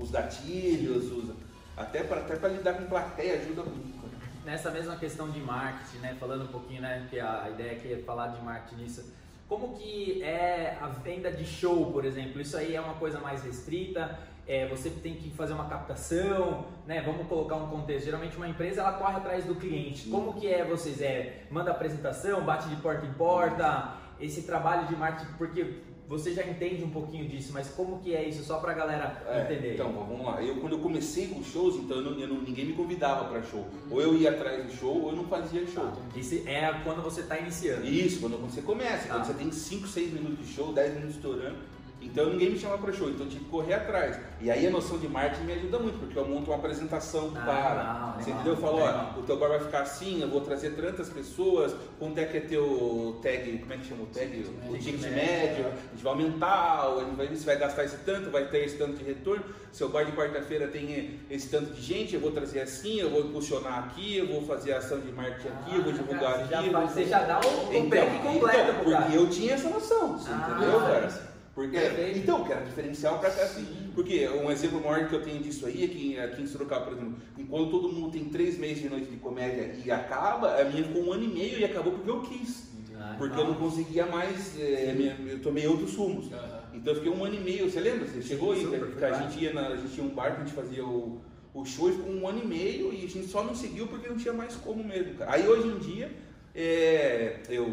os 0.00 0.10
gatilhos, 0.12 1.10
os- 1.10 1.34
até 1.76 2.04
para 2.04 2.20
até 2.20 2.36
pra 2.36 2.48
lidar 2.50 2.74
com 2.74 2.84
plateia 2.84 3.34
ajuda 3.34 3.64
muito. 3.64 4.03
Nessa 4.44 4.70
mesma 4.70 4.96
questão 4.96 5.30
de 5.30 5.40
marketing, 5.40 5.98
né? 5.98 6.16
Falando 6.20 6.44
um 6.44 6.48
pouquinho, 6.48 6.82
né? 6.82 7.06
Que 7.08 7.18
a 7.18 7.48
ideia 7.48 7.72
aqui 7.72 7.92
é 7.94 7.96
falar 7.98 8.28
de 8.28 8.42
marketing 8.42 8.82
nisso. 8.82 9.12
Como 9.48 9.74
que 9.74 10.22
é 10.22 10.76
a 10.80 10.88
venda 10.88 11.30
de 11.32 11.46
show, 11.46 11.90
por 11.90 12.04
exemplo? 12.04 12.40
Isso 12.40 12.56
aí 12.56 12.74
é 12.74 12.80
uma 12.80 12.94
coisa 12.94 13.18
mais 13.20 13.42
restrita? 13.42 14.18
É, 14.46 14.68
você 14.68 14.90
tem 14.90 15.14
que 15.14 15.30
fazer 15.30 15.54
uma 15.54 15.66
captação, 15.66 16.66
né? 16.86 17.00
Vamos 17.00 17.26
colocar 17.26 17.56
um 17.56 17.68
contexto. 17.68 18.04
Geralmente 18.04 18.36
uma 18.36 18.46
empresa 18.46 18.82
ela 18.82 18.92
corre 18.92 19.16
atrás 19.16 19.46
do 19.46 19.54
cliente. 19.54 20.08
Como 20.10 20.34
que 20.34 20.46
é 20.46 20.62
vocês? 20.62 21.00
É, 21.00 21.44
manda 21.50 21.70
apresentação, 21.70 22.42
bate 22.42 22.68
de 22.68 22.76
porta 22.76 23.06
em 23.06 23.12
porta, 23.14 23.94
esse 24.20 24.42
trabalho 24.42 24.86
de 24.88 24.94
marketing, 24.94 25.32
porque 25.38 25.80
você 26.08 26.32
já 26.34 26.46
entende 26.46 26.84
um 26.84 26.90
pouquinho 26.90 27.26
disso, 27.28 27.50
mas 27.52 27.68
como 27.68 27.98
que 28.00 28.14
é 28.14 28.28
isso 28.28 28.44
só 28.44 28.58
pra 28.58 28.72
galera 28.74 29.22
É, 29.26 29.42
entender? 29.42 29.74
Então, 29.74 29.92
vamos 29.92 30.24
lá. 30.24 30.42
Eu, 30.42 30.56
quando 30.56 30.74
eu 30.74 30.78
comecei 30.80 31.28
com 31.28 31.42
shows, 31.42 31.76
então 31.76 31.96
eu 31.98 32.02
não, 32.02 32.18
eu 32.20 32.28
não- 32.28 32.42
ninguém 32.42 32.66
me 32.66 32.72
convidava 32.74 33.24
para 33.24 33.42
show. 33.42 33.66
Ou 33.90 34.00
eu 34.02 34.14
ia 34.14 34.30
atrás 34.30 34.64
do 34.66 34.72
show, 34.72 35.02
ou 35.02 35.10
eu 35.10 35.16
não 35.16 35.24
fazia 35.24 35.66
show. 35.66 35.90
Esse 36.16 36.46
é 36.48 36.72
quando 36.84 37.02
você 37.02 37.22
tá 37.22 37.38
iniciando. 37.38 37.86
Isso, 37.86 38.20
quando 38.20 38.36
você 38.38 38.60
começa, 38.62 39.08
quando 39.08 39.24
você 39.24 39.34
tem 39.34 39.50
5, 39.50 39.86
6 39.88 40.12
minutos 40.12 40.46
de 40.46 40.52
show, 40.52 40.72
10 40.72 40.94
minutos 40.94 41.16
estourando. 41.16 41.56
Então 42.04 42.26
ninguém 42.30 42.50
me 42.50 42.58
chamava 42.58 42.82
para 42.82 42.92
show, 42.92 43.08
então 43.08 43.26
eu 43.26 43.30
tinha 43.30 43.42
que 43.42 43.48
correr 43.48 43.74
atrás. 43.74 44.18
E 44.40 44.50
aí 44.50 44.66
a 44.66 44.70
noção 44.70 44.98
de 44.98 45.08
marketing 45.08 45.44
me 45.44 45.52
ajuda 45.54 45.78
muito, 45.78 45.98
porque 45.98 46.18
eu 46.18 46.24
monto 46.26 46.50
uma 46.50 46.56
apresentação 46.58 47.30
pro 47.30 47.40
Ah, 47.40 48.14
legal, 48.14 48.14
você 48.24 48.30
entendeu? 48.30 48.52
Eu 48.52 48.58
falo, 48.58 48.78
ó, 48.80 49.18
o 49.18 49.22
teu 49.22 49.36
bar 49.38 49.48
vai 49.48 49.60
ficar 49.60 49.80
assim, 49.80 50.20
eu 50.22 50.28
vou 50.28 50.40
trazer 50.42 50.70
tantas 50.76 51.08
pessoas, 51.08 51.74
quanto 51.98 52.18
é 52.18 52.24
que 52.24 52.36
é 52.36 52.40
teu 52.40 53.18
tag, 53.22 53.58
como 53.58 53.72
é 53.72 53.76
que 53.78 53.86
chama 53.86 54.02
o 54.02 54.06
tag? 54.06 54.46
O 54.68 54.78
ticket 54.78 55.00
médio. 55.00 55.14
médio, 55.14 55.66
a 55.66 55.94
gente 55.94 56.04
vai 56.04 56.12
aumentar, 56.12 56.86
a 56.96 57.00
gente 57.04 57.16
vai 57.16 57.26
ver 57.26 57.36
se 57.36 57.46
vai 57.46 57.56
gastar 57.58 57.84
esse 57.84 57.96
tanto, 57.98 58.30
vai 58.30 58.46
ter 58.48 58.64
esse 58.64 58.76
tanto 58.76 58.94
de 58.96 59.04
retorno. 59.04 59.44
Seu 59.72 59.88
bar 59.88 60.04
de 60.04 60.12
quarta-feira 60.12 60.68
tem 60.68 61.18
esse 61.30 61.48
tanto 61.48 61.72
de 61.72 61.82
gente, 61.82 62.14
eu 62.14 62.20
vou 62.20 62.30
trazer 62.30 62.60
assim, 62.60 63.00
eu 63.00 63.10
vou 63.10 63.20
impulsionar 63.22 63.78
aqui, 63.86 64.18
eu 64.18 64.26
vou 64.28 64.42
fazer 64.42 64.72
ação 64.72 65.00
de 65.00 65.10
marketing 65.10 65.48
aqui, 65.48 65.74
eu 65.76 65.82
vou 65.82 65.92
Ah, 65.92 65.96
divulgar 65.96 66.20
cara, 66.32 66.46
você 66.46 66.54
aqui. 66.54 66.70
já 66.70 66.78
vou- 66.78 66.88
você 66.88 67.04
já 67.04 67.18
dá 67.24 67.40
o, 67.40 67.48
o 67.48 67.74
então, 67.74 68.06
completo 68.22 68.58
então, 68.60 68.64
pro 68.74 68.74
porque 68.84 68.90
cara. 68.92 69.12
eu 69.14 69.28
tinha 69.30 69.54
essa 69.54 69.68
noção, 69.68 70.16
você 70.18 70.30
Ah, 70.30 70.46
entendeu, 70.50 70.80
cara? 70.80 71.33
Porque, 71.54 71.78
Perfeito. 71.78 72.18
então, 72.18 72.42
que 72.44 72.52
era 72.52 72.64
diferencial 72.64 73.18
pra 73.20 73.30
cá 73.30 73.42
assim. 73.44 73.64
Porque 73.94 74.28
um 74.28 74.50
exemplo 74.50 74.80
maior 74.82 75.08
que 75.08 75.14
eu 75.14 75.22
tenho 75.22 75.40
disso 75.40 75.66
aí 75.66 75.84
é 75.84 75.86
que 75.88 76.18
aqui 76.18 76.42
em 76.42 76.46
Sorocaba, 76.48 76.86
por 76.86 76.94
exemplo, 76.94 77.14
enquanto 77.38 77.70
todo 77.70 77.88
mundo 77.92 78.10
tem 78.10 78.24
três 78.24 78.58
meses 78.58 78.82
de 78.82 78.88
noite 78.88 79.06
de 79.06 79.16
comédia 79.18 79.72
e 79.84 79.90
acaba, 79.90 80.60
a 80.60 80.64
minha 80.64 80.82
ficou 80.82 81.04
um 81.04 81.12
ano 81.12 81.22
e 81.24 81.28
meio 81.28 81.58
e 81.60 81.64
acabou 81.64 81.92
porque 81.92 82.10
eu 82.10 82.20
quis. 82.22 82.64
Ah, 82.96 83.14
Porque 83.18 83.38
eu 83.38 83.44
não 83.46 83.54
conseguia 83.54 84.06
mais, 84.06 84.58
é, 84.58 84.92
minha- 84.96 85.16
eu 85.28 85.40
tomei 85.40 85.66
outros 85.66 85.94
rumos. 85.94 86.26
Então 86.72 86.92
eu 86.92 87.00
fiquei 87.00 87.12
um 87.12 87.24
ano 87.24 87.34
e 87.36 87.40
meio, 87.40 87.70
você 87.70 87.78
lembra? 87.80 88.06
Você 88.06 88.22
chegou 88.22 88.52
aí, 88.52 88.62
super, 88.62 89.04
a- 89.04 89.12
gente 89.22 89.44
ia 89.44 89.52
na, 89.52 89.68
a 89.68 89.76
gente 89.76 89.92
tinha 89.94 90.06
um 90.06 90.10
bar 90.14 90.34
que 90.34 90.42
a 90.42 90.44
gente 90.44 90.54
fazia 90.54 90.84
o, 90.84 91.20
o 91.52 91.64
show 91.64 91.88
e 91.88 91.92
ficou 91.92 92.10
um 92.12 92.26
ano 92.26 92.40
e 92.42 92.46
meio 92.46 92.92
e 92.92 93.04
a 93.04 93.08
gente 93.08 93.26
só 93.26 93.44
não 93.44 93.54
seguiu 93.54 93.86
porque 93.86 94.08
não 94.08 94.16
tinha 94.16 94.32
mais 94.34 94.56
como 94.56 94.82
mesmo, 94.82 95.14
cara. 95.14 95.32
Aí 95.32 95.46
hoje 95.46 95.68
em 95.68 95.78
dia, 95.78 96.10
é, 96.54 97.40
eu, 97.48 97.72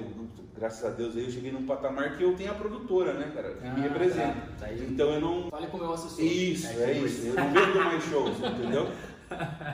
graças 0.57 0.83
a 0.83 0.89
Deus, 0.89 1.15
eu 1.15 1.29
cheguei 1.29 1.51
num 1.51 1.65
patamar 1.65 2.17
que 2.17 2.23
eu 2.23 2.35
tenho 2.35 2.51
a 2.51 2.55
produtora, 2.55 3.13
né, 3.13 3.31
cara, 3.33 3.53
que 3.53 3.63
me 3.63 3.69
Ah, 3.69 3.73
representa. 3.89 4.35
tá. 4.59 4.71
Então 4.73 5.09
eu 5.13 5.21
não. 5.21 5.49
Fale 5.49 5.67
com 5.67 5.77
o 5.77 5.79
meu 5.81 5.93
assessor. 5.93 6.23
Isso, 6.23 6.67
É 6.67 6.91
é, 6.91 6.97
isso. 6.97 7.27
Eu 7.27 7.35
não 7.35 7.51
vendo 7.53 7.75
mais 7.83 8.03
shows, 8.03 8.37
entendeu? 8.39 8.87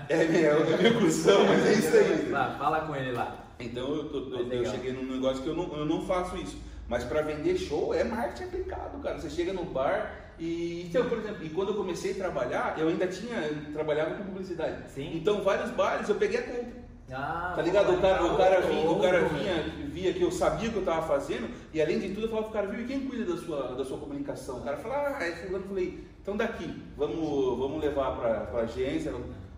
É, 0.09 0.25
meu, 0.25 0.73
é 0.73 0.77
meio 0.81 0.99
cuzão, 0.99 1.45
mas 1.45 1.65
é 1.65 1.73
isso 1.73 1.95
aí. 1.97 2.29
Lá, 2.29 2.55
fala 2.59 2.81
com 2.81 2.95
ele 2.95 3.11
lá. 3.11 3.45
Então 3.59 3.95
eu, 3.95 4.09
tô- 4.09 4.29
eu- 4.35 4.51
eu 4.51 4.65
cheguei 4.65 4.91
num 4.93 5.03
negócio 5.15 5.41
que 5.41 5.49
eu 5.49 5.55
não, 5.55 5.75
eu 5.75 5.85
não 5.85 6.05
faço 6.05 6.37
isso. 6.37 6.57
Mas 6.87 7.03
para 7.03 7.21
vender 7.23 7.57
show 7.57 7.93
é 7.93 8.03
marketing 8.03 8.43
aplicado, 8.43 8.99
cara. 8.99 9.17
Você 9.19 9.29
chega 9.29 9.51
no 9.51 9.65
bar 9.65 10.31
e. 10.39 10.85
Então, 10.87 11.09
por 11.09 11.17
exemplo, 11.17 11.43
e 11.43 11.49
quando 11.49 11.69
eu 11.69 11.75
comecei 11.75 12.11
a 12.11 12.15
trabalhar, 12.15 12.75
eu 12.77 12.87
ainda 12.87 13.07
tinha. 13.07 13.35
Eu 13.39 13.73
trabalhava 13.73 14.15
com 14.15 14.25
publicidade. 14.25 14.89
Sim. 14.93 15.11
Então 15.15 15.41
vários 15.41 15.71
bares 15.71 16.07
eu 16.07 16.15
peguei 16.15 16.39
a 16.39 16.43
conta. 16.43 16.86
Ah, 17.11 17.53
Tá 17.55 17.61
ligado? 17.61 17.93
O 17.93 18.01
cara, 18.01 18.25
o 18.25 18.37
cara, 18.37 18.61
vinha, 18.61 18.89
o 18.89 18.99
cara 18.99 19.25
vinha, 19.29 19.63
via 19.85 20.13
que 20.13 20.21
eu 20.21 20.31
sabia 20.31 20.69
o 20.69 20.73
que 20.73 20.79
eu 20.79 20.85
tava 20.85 21.07
fazendo, 21.07 21.49
e 21.73 21.81
além 21.81 21.99
de 21.99 22.09
tudo 22.09 22.25
eu 22.25 22.29
falava 22.29 22.47
pro 22.49 22.53
cara, 22.53 22.67
viu, 22.67 22.81
e 22.81 22.87
quem 22.87 23.07
cuida 23.07 23.23
da 23.33 23.39
sua, 23.41 23.75
da 23.75 23.85
sua 23.85 23.97
comunicação? 23.97 24.57
O 24.57 24.63
cara 24.63 24.77
falava, 24.77 25.17
ah, 25.17 25.23
é 25.23 25.31
fulano, 25.31 25.63
eu 25.63 25.69
falei, 25.69 26.03
então 26.21 26.35
daqui, 26.35 26.83
vamos, 26.97 27.57
vamos 27.57 27.81
levar 27.81 28.17
pra, 28.17 28.39
pra 28.41 28.61
agência, 28.61 29.13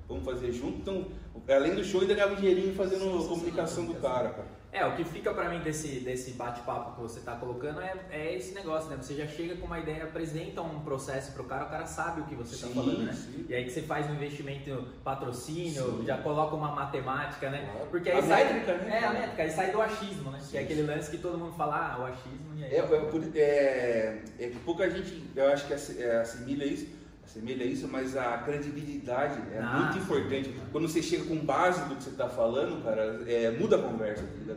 vamos 0.07 0.23
fazer 0.23 0.51
junto. 0.51 0.77
Então, 0.77 1.05
além 1.49 1.73
do 1.73 1.83
show, 1.83 2.01
ainda 2.01 2.13
ganhava 2.13 2.33
um 2.33 2.37
dinheirinho 2.37 2.75
fazendo 2.75 3.27
comunicação 3.27 3.85
do 3.85 3.95
cara, 3.95 4.29
cara. 4.29 4.58
É, 4.71 4.85
o 4.85 4.95
que 4.95 5.03
fica 5.03 5.33
pra 5.33 5.49
mim 5.49 5.59
desse, 5.61 5.99
desse 6.01 6.31
bate-papo 6.31 6.95
que 6.95 7.01
você 7.01 7.21
tá 7.21 7.35
colocando 7.35 7.81
é, 7.81 7.95
é 8.11 8.35
esse 8.35 8.53
negócio, 8.53 8.87
né? 8.89 8.97
Você 9.01 9.15
já 9.15 9.25
chega 9.25 9.55
com 9.55 9.65
uma 9.65 9.79
ideia, 9.79 10.03
apresenta 10.03 10.61
um 10.61 10.79
processo 10.81 11.31
pro 11.33 11.43
cara, 11.45 11.65
o 11.65 11.69
cara 11.69 11.87
sabe 11.87 12.21
o 12.21 12.25
que 12.25 12.35
você 12.35 12.55
tá 12.55 12.67
Sim, 12.67 12.73
falando, 12.75 12.99
né? 13.03 13.13
sim. 13.13 13.45
E 13.49 13.55
aí 13.55 13.63
que 13.63 13.71
você 13.71 13.81
faz 13.81 14.07
um 14.07 14.13
investimento 14.13 14.87
patrocínio, 15.03 15.97
Sim. 15.97 16.05
já 16.05 16.17
coloca 16.19 16.55
uma 16.55 16.71
matemática, 16.75 17.49
né? 17.49 17.67
Claro. 17.71 17.87
Porque 17.89 18.09
aí 18.11 18.19
A 18.19 18.21
sai. 18.21 18.43
métrica, 18.53 18.77
né? 18.77 18.99
É, 19.01 19.05
a 19.05 19.13
métrica, 19.13 19.41
aí 19.43 19.49
sai 19.49 19.71
do 19.71 19.81
achismo, 19.81 20.29
né? 20.29 20.37
Que 20.37 20.57
é 20.57 20.59
Sim, 20.59 20.65
aquele 20.65 20.83
lance 20.83 21.09
que 21.09 21.17
todo 21.17 21.37
mundo 21.37 21.53
fala, 21.53 21.95
ah, 21.95 22.01
o 22.01 22.05
achismo 22.05 22.55
e 22.55 22.63
aí. 22.63 22.75
É, 22.75 22.77
é, 22.77 24.21
é, 24.39 24.45
é 24.45 24.51
pouca 24.63 24.89
gente, 24.89 25.23
eu 25.35 25.51
acho 25.51 25.65
que 25.65 25.73
é, 25.73 26.17
assimila 26.17 26.63
isso, 26.63 26.87
assemelha 27.29 27.63
isso, 27.63 27.87
mas 27.87 28.17
a 28.17 28.39
credibilidade 28.39 29.39
é 29.53 29.59
Ah. 29.59 29.65
muito 29.77 29.99
importante. 29.99 30.53
Quando 30.71 30.87
você 30.87 31.01
chega 31.01 31.25
com 31.25 31.37
base 31.37 31.81
do 31.87 31.95
que 31.95 32.03
você 32.03 32.09
está 32.09 32.27
falando, 32.27 32.83
cara, 32.83 33.21
é, 33.27 33.51
muda 33.51 33.75
a 33.77 33.81
conversa, 33.81 34.23
tá? 34.47 34.55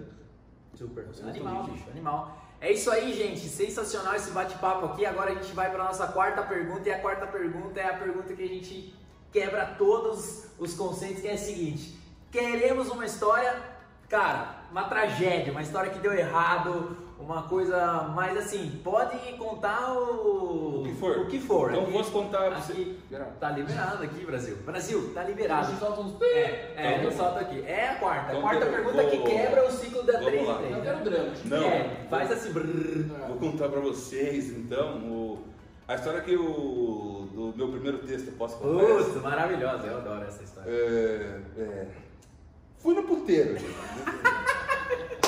Super. 0.75 1.05
Você 1.05 1.23
Animal, 1.23 1.64
bicho, 1.64 1.85
animal. 1.91 2.43
É 2.61 2.73
isso 2.73 2.91
aí, 2.91 3.12
gente. 3.12 3.41
Sensacional 3.41 4.14
esse 4.14 4.31
bate-papo 4.31 4.87
aqui. 4.87 5.05
Agora 5.05 5.33
a 5.33 5.35
gente 5.35 5.52
vai 5.52 5.71
para 5.71 5.85
nossa 5.85 6.07
quarta 6.09 6.43
pergunta. 6.43 6.88
E 6.88 6.93
a 6.93 6.99
quarta 6.99 7.26
pergunta 7.26 7.79
é 7.79 7.87
a 7.91 7.95
pergunta 7.95 8.33
que 8.33 8.43
a 8.43 8.49
gente 8.49 8.95
quebra 9.31 9.67
todos 9.76 10.47
os 10.59 10.73
conceitos, 10.75 11.21
que 11.21 11.29
é 11.29 11.33
a 11.35 11.38
seguinte: 11.38 11.99
queremos 12.31 12.88
uma 12.88 13.05
história, 13.05 13.55
cara, 14.09 14.62
uma 14.71 14.85
tragédia, 14.85 15.52
uma 15.52 15.62
história 15.62 15.91
que 15.91 15.99
deu 15.99 16.14
errado, 16.14 16.97
uma 17.25 17.43
coisa 17.45 18.02
mais 18.14 18.37
assim. 18.37 18.81
Pode 18.83 19.17
contar 19.37 19.93
o, 19.95 20.81
O 20.81 20.83
que 20.85 20.95
for. 20.95 21.19
O 21.19 21.26
que 21.26 21.38
for. 21.41 21.71
Então 21.71 21.83
Aqui- 21.85 21.93
vou 21.93 22.05
contar 22.05 22.50
pra 22.50 22.61
você. 22.61 22.73
aqui 22.73 22.99
Geral. 23.11 23.33
Tá 23.41 23.50
liberado 23.50 24.02
aqui, 24.05 24.25
Brasil. 24.25 24.57
Brasil, 24.64 25.11
tá 25.14 25.21
A 25.21 25.25
liberado. 25.25 25.67
gente 25.71 25.79
solta 25.79 26.00
uns... 26.00 26.21
É, 26.23 26.73
é, 26.76 26.95
Então, 26.99 27.05
eu 27.05 27.12
solto 27.12 27.38
aqui. 27.38 27.62
É 27.67 27.88
a 27.91 27.95
quarta. 27.97 28.26
A 28.26 28.31
então, 28.31 28.43
quarta 28.43 28.64
vou- 28.67 28.75
pergunta 28.75 29.05
que 29.05 29.17
vou- 29.17 29.26
quebra 29.26 29.67
o 29.67 29.71
ciclo 29.71 30.02
da 30.02 30.12
vamos 30.14 30.26
3 30.26 30.49
lá. 30.49 30.55
3. 30.59 30.76
Eu 30.76 30.83
quero 30.83 31.05
drama. 31.05 31.31
Não. 31.45 31.64
É, 31.64 32.07
faz 32.11 32.33
assim. 32.33 32.52
brrr. 32.52 33.05
Vou 33.29 33.37
contar 33.37 33.69
pra 33.69 33.81
vocês, 33.81 34.50
então, 34.50 34.99
o- 34.99 35.38
a 35.88 35.95
história 35.95 36.21
que 36.21 36.35
o 36.37 37.29
do 37.33 37.52
meu 37.57 37.69
primeiro 37.69 37.99
texto 37.99 38.29
eu 38.29 38.33
posso 38.35 38.57
contar. 38.59 38.85
Putz, 38.85 39.23
maravilhosa, 39.23 39.87
eu 39.87 39.97
adoro 39.99 40.25
essa 40.25 40.43
história. 40.43 40.71
É, 40.71 41.41
é, 41.59 41.87
fui 42.79 42.95
no 42.95 43.02
puteiro, 43.05 43.59
gente. 43.59 43.75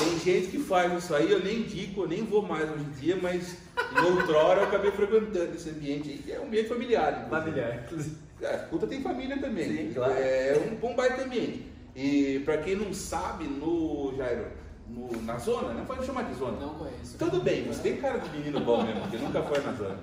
Tem 0.04 0.18
gente 0.18 0.48
que 0.50 0.58
faz 0.58 0.92
isso 1.02 1.14
aí, 1.14 1.30
eu 1.30 1.42
nem 1.42 1.60
indico, 1.60 2.02
eu 2.02 2.08
nem 2.08 2.24
vou 2.24 2.42
mais 2.42 2.70
hoje 2.70 2.84
em 2.84 2.90
dia, 3.00 3.16
mas 3.20 3.56
em 3.96 4.00
outrora 4.04 4.60
eu 4.60 4.66
acabei 4.68 4.90
frequentando 4.90 5.54
esse 5.54 5.70
ambiente 5.70 6.10
aí, 6.10 6.18
que 6.18 6.32
é 6.32 6.40
um 6.40 6.44
ambiente 6.44 6.68
familiar. 6.68 7.24
inclusive. 7.26 7.30
Familiar, 7.30 7.82
inclusive. 7.84 8.16
É, 8.42 8.56
puta 8.58 8.86
tem 8.86 9.00
família 9.02 9.38
também. 9.38 9.64
Sim, 9.88 9.92
claro. 9.94 10.12
É 10.12 10.68
um 10.70 10.74
bom 10.76 10.94
baita 10.94 11.22
ambiente. 11.22 11.66
E 11.96 12.40
pra 12.44 12.58
quem 12.58 12.76
não 12.76 12.92
sabe, 12.92 13.44
no 13.44 14.12
Jairo, 14.16 14.46
no- 14.88 15.22
na 15.22 15.38
zona, 15.38 15.72
não 15.72 15.86
pode 15.86 16.04
chamar 16.04 16.24
de 16.24 16.34
zona. 16.34 16.58
Não 16.60 16.74
conheço. 16.74 17.16
Tudo 17.18 17.40
bem, 17.40 17.64
você 17.64 17.80
tem 17.82 17.96
cara 17.96 18.18
de 18.18 18.28
menino 18.36 18.60
bom 18.60 18.82
mesmo, 18.84 19.00
porque 19.02 19.16
nunca 19.16 19.42
foi 19.42 19.60
na 19.60 19.72
zona. 19.72 19.98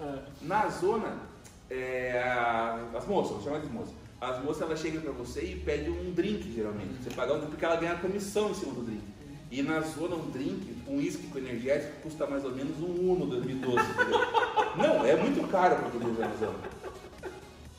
É. 0.00 0.14
Na 0.42 0.68
zona, 0.68 1.16
é, 1.70 2.20
a- 2.22 2.78
as 2.94 3.06
moças, 3.06 3.32
vou 3.36 3.42
chamar 3.44 3.60
de 3.60 3.68
moças. 3.72 3.94
As 4.20 4.42
moças 4.42 4.62
elas 4.62 4.80
chegam 4.80 5.00
pra 5.02 5.12
você 5.12 5.42
e 5.42 5.56
pedem 5.56 5.90
um 5.90 6.12
drink, 6.12 6.52
geralmente. 6.52 6.90
Você 7.02 7.10
paga 7.10 7.32
um 7.34 7.36
drink 7.38 7.50
porque 7.50 7.64
ela 7.64 7.76
ganha 7.76 7.96
comissão 7.96 8.50
em 8.50 8.54
cima 8.54 8.72
do 8.74 8.82
drink. 8.82 9.02
E 9.50 9.62
na 9.62 9.80
zona, 9.80 10.16
um 10.16 10.30
drink, 10.30 10.76
um 10.88 10.96
uísque 10.96 11.28
com 11.28 11.38
energético, 11.38 12.00
custa 12.02 12.26
mais 12.26 12.44
ou 12.44 12.50
menos 12.52 12.78
um 12.80 13.12
Uno 13.12 13.26
2012. 13.26 13.76
entendeu? 13.90 14.20
Não, 14.76 15.04
é 15.04 15.14
muito 15.16 15.46
caro 15.48 15.76
pra 15.76 15.90
todo 15.90 16.02
mundo. 16.02 16.76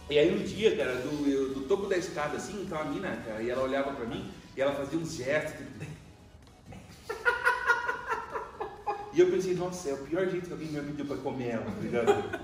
E 0.09 0.17
aí 0.17 0.33
um 0.33 0.41
dia, 0.43 0.75
cara, 0.77 0.95
do, 0.95 1.53
do 1.53 1.61
topo 1.67 1.87
da 1.87 1.97
escada, 1.97 2.37
assim, 2.37 2.61
então 2.61 2.79
a 2.79 2.85
mina, 2.85 3.17
cara, 3.25 3.41
e 3.43 3.49
ela 3.49 3.63
olhava 3.63 3.91
pra 3.91 4.05
mim 4.05 4.31
e 4.55 4.61
ela 4.61 4.71
fazia 4.73 4.97
uns 4.97 5.13
gestos. 5.13 5.59
tipo, 5.59 5.85
E 9.13 9.19
eu 9.19 9.29
pensei, 9.29 9.53
nossa, 9.55 9.89
é 9.89 9.93
o 9.93 9.97
pior 9.97 10.27
jeito 10.29 10.47
que 10.47 10.53
alguém 10.53 10.69
me 10.69 10.79
pediu 10.79 11.05
pra 11.05 11.17
comer 11.17 11.49
ela, 11.49 11.65
tá 11.65 11.81
ligado? 11.81 12.39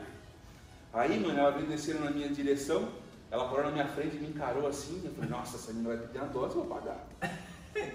Aí, 0.92 1.18
mano, 1.20 1.40
ela 1.40 1.52
veio 1.52 1.68
descendo 1.68 2.04
na 2.04 2.12
minha 2.12 2.28
direção, 2.30 2.90
ela 3.32 3.48
parou 3.48 3.66
na 3.66 3.72
minha 3.72 3.88
frente 3.88 4.18
e 4.18 4.20
me 4.20 4.28
encarou 4.28 4.68
assim, 4.68 5.02
eu 5.06 5.12
falei, 5.14 5.30
nossa, 5.30 5.56
essa 5.56 5.72
menina 5.72 5.96
vai 5.96 6.06
pedir 6.06 6.18
uma 6.20 6.28
dose, 6.28 6.56
eu 6.56 6.64
vou 6.64 6.76
pagar. 6.76 7.08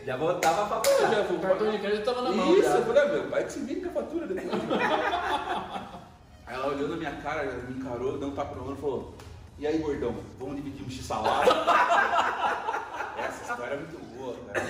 Já 0.04 0.16
voltava 0.16 0.66
pra 0.66 0.76
pagar. 0.80 1.10
já 1.14 1.20
O 1.34 1.38
cartão 1.38 1.70
de 1.70 1.78
crédito 1.78 2.04
tava 2.04 2.22
na 2.22 2.30
mão. 2.32 2.52
Isso, 2.54 2.62
já. 2.68 2.76
eu 2.76 2.84
falei, 2.84 3.02
ah, 3.02 3.06
meu 3.08 3.24
pai 3.24 3.44
que 3.44 3.52
se 3.52 3.60
vira 3.60 3.80
com 3.88 3.98
a 3.98 4.02
fatura 4.02 4.26
depois. 4.26 4.52
Aí 6.46 6.54
ela 6.54 6.66
olhou 6.68 6.88
na 6.88 6.96
minha 6.96 7.12
cara, 7.12 7.44
me 7.44 7.78
encarou, 7.78 8.18
deu 8.18 8.28
um 8.28 8.34
tapa 8.34 8.54
no 8.54 8.62
ombro 8.62 8.74
e 8.74 8.80
falou, 8.80 9.14
e 9.58 9.66
aí, 9.66 9.76
gordão, 9.78 10.14
vamos 10.38 10.56
dividir 10.56 10.82
um 10.86 10.90
x-salada? 10.90 11.50
essa 13.18 13.52
história 13.52 13.74
é 13.74 13.76
muito 13.76 13.98
boa, 14.16 14.34
cara. 14.46 14.66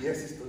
E 0.00 0.06
essa 0.08 0.24
história, 0.24 0.48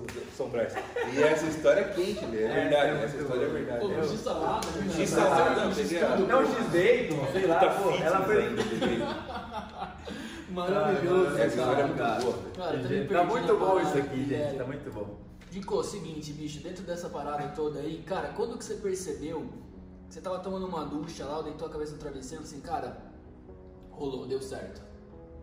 Brás. 0.51 0.74
E 1.13 1.21
essa 1.21 1.45
história 1.45 1.81
é 1.81 1.83
quente, 1.89 2.25
velho, 2.25 2.48
é 2.48 2.50
É, 2.50 2.53
verdade, 2.62 2.91
é 2.91 3.03
essa 3.03 3.17
história 3.17 3.43
é 3.45 3.48
verdade. 3.50 3.79
Pô, 3.81 3.91
Eu- 3.91 4.03
X 4.09 4.19
salada, 4.21 4.67
né? 4.71 4.93
X 4.95 5.09
salada, 5.09 5.65
não, 5.65 6.45
X-Bacon, 6.45 7.27
sei 7.33 7.45
lá, 7.45 7.59
Puta 7.59 7.71
pô. 7.74 7.89
Ela 7.91 8.21
foi. 8.21 8.55
Maravilhoso. 10.51 11.38
Essa 11.38 11.48
história 11.48 11.82
é 11.82 11.86
muito 11.86 11.98
cara. 11.98 12.22
boa. 12.22 12.36
Cara, 12.56 12.75
eu 12.75 12.82
tá 12.82 12.88
perdi 12.89 13.32
muito 13.32 13.58
bom 13.58 13.68
parada, 13.68 13.82
isso 13.89 13.98
aqui, 13.98 14.18
gente. 14.18 14.29
velho. 14.29 14.58
Tá 14.58 14.63
muito 14.65 14.91
bom. 14.94 15.18
Dico, 15.51 15.84
seguinte, 15.84 16.34
bicho, 16.34 16.62
dentro 16.62 16.84
dessa 16.84 17.10
parada 17.10 17.48
toda 17.56 17.79
aí, 17.79 18.03
cara, 18.06 18.29
quando 18.36 18.58
que 18.58 18.63
você 18.63 18.75
percebeu 18.75 19.48
que 20.08 20.13
você 20.13 20.22
tava 20.22 20.39
tomando 20.39 20.68
uma 20.68 20.86
ducha 20.86 21.25
lá, 21.25 21.41
deitou 21.41 21.68
a 21.68 21.72
cabeça 21.72 21.94
no 21.94 21.98
travesseiro, 21.98 22.44
assim, 22.44 22.60
cara, 22.62 22.98
rolou, 23.91 24.27
deu 24.27 24.41
certo. 24.41 24.82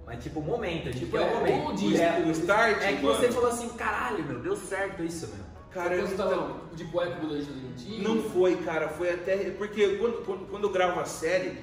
Mas 0.04 0.22
tipo, 0.22 0.38
o 0.38 0.42
momento, 0.42 0.84
tipo, 0.92 0.98
Tipo, 0.98 1.16
é 1.16 1.20
o 1.20 1.24
é, 1.24 1.56
momento. 1.58 1.78
diz, 1.78 1.98
é, 2.00 2.20
o 2.20 2.30
start, 2.30 2.80
É 2.82 2.92
que 2.96 3.02
mano. 3.02 3.18
você 3.18 3.32
falou 3.32 3.50
assim, 3.50 3.68
caralho, 3.70 4.24
meu, 4.24 4.40
deu 4.40 4.56
certo 4.56 5.02
isso, 5.02 5.26
meu. 5.28 5.44
Cara, 5.70 5.94
eu, 5.94 6.06
você 6.06 6.14
então, 6.14 6.28
tava 6.30 6.74
de 6.74 6.84
cueca 6.84 7.20
não 8.02 8.22
foi, 8.22 8.56
cara, 8.62 8.88
foi 8.88 9.10
até. 9.12 9.50
Porque 9.50 9.98
quando, 9.98 10.24
quando, 10.24 10.46
quando 10.48 10.64
eu 10.64 10.70
gravo 10.70 11.00
a 11.00 11.04
série, 11.04 11.58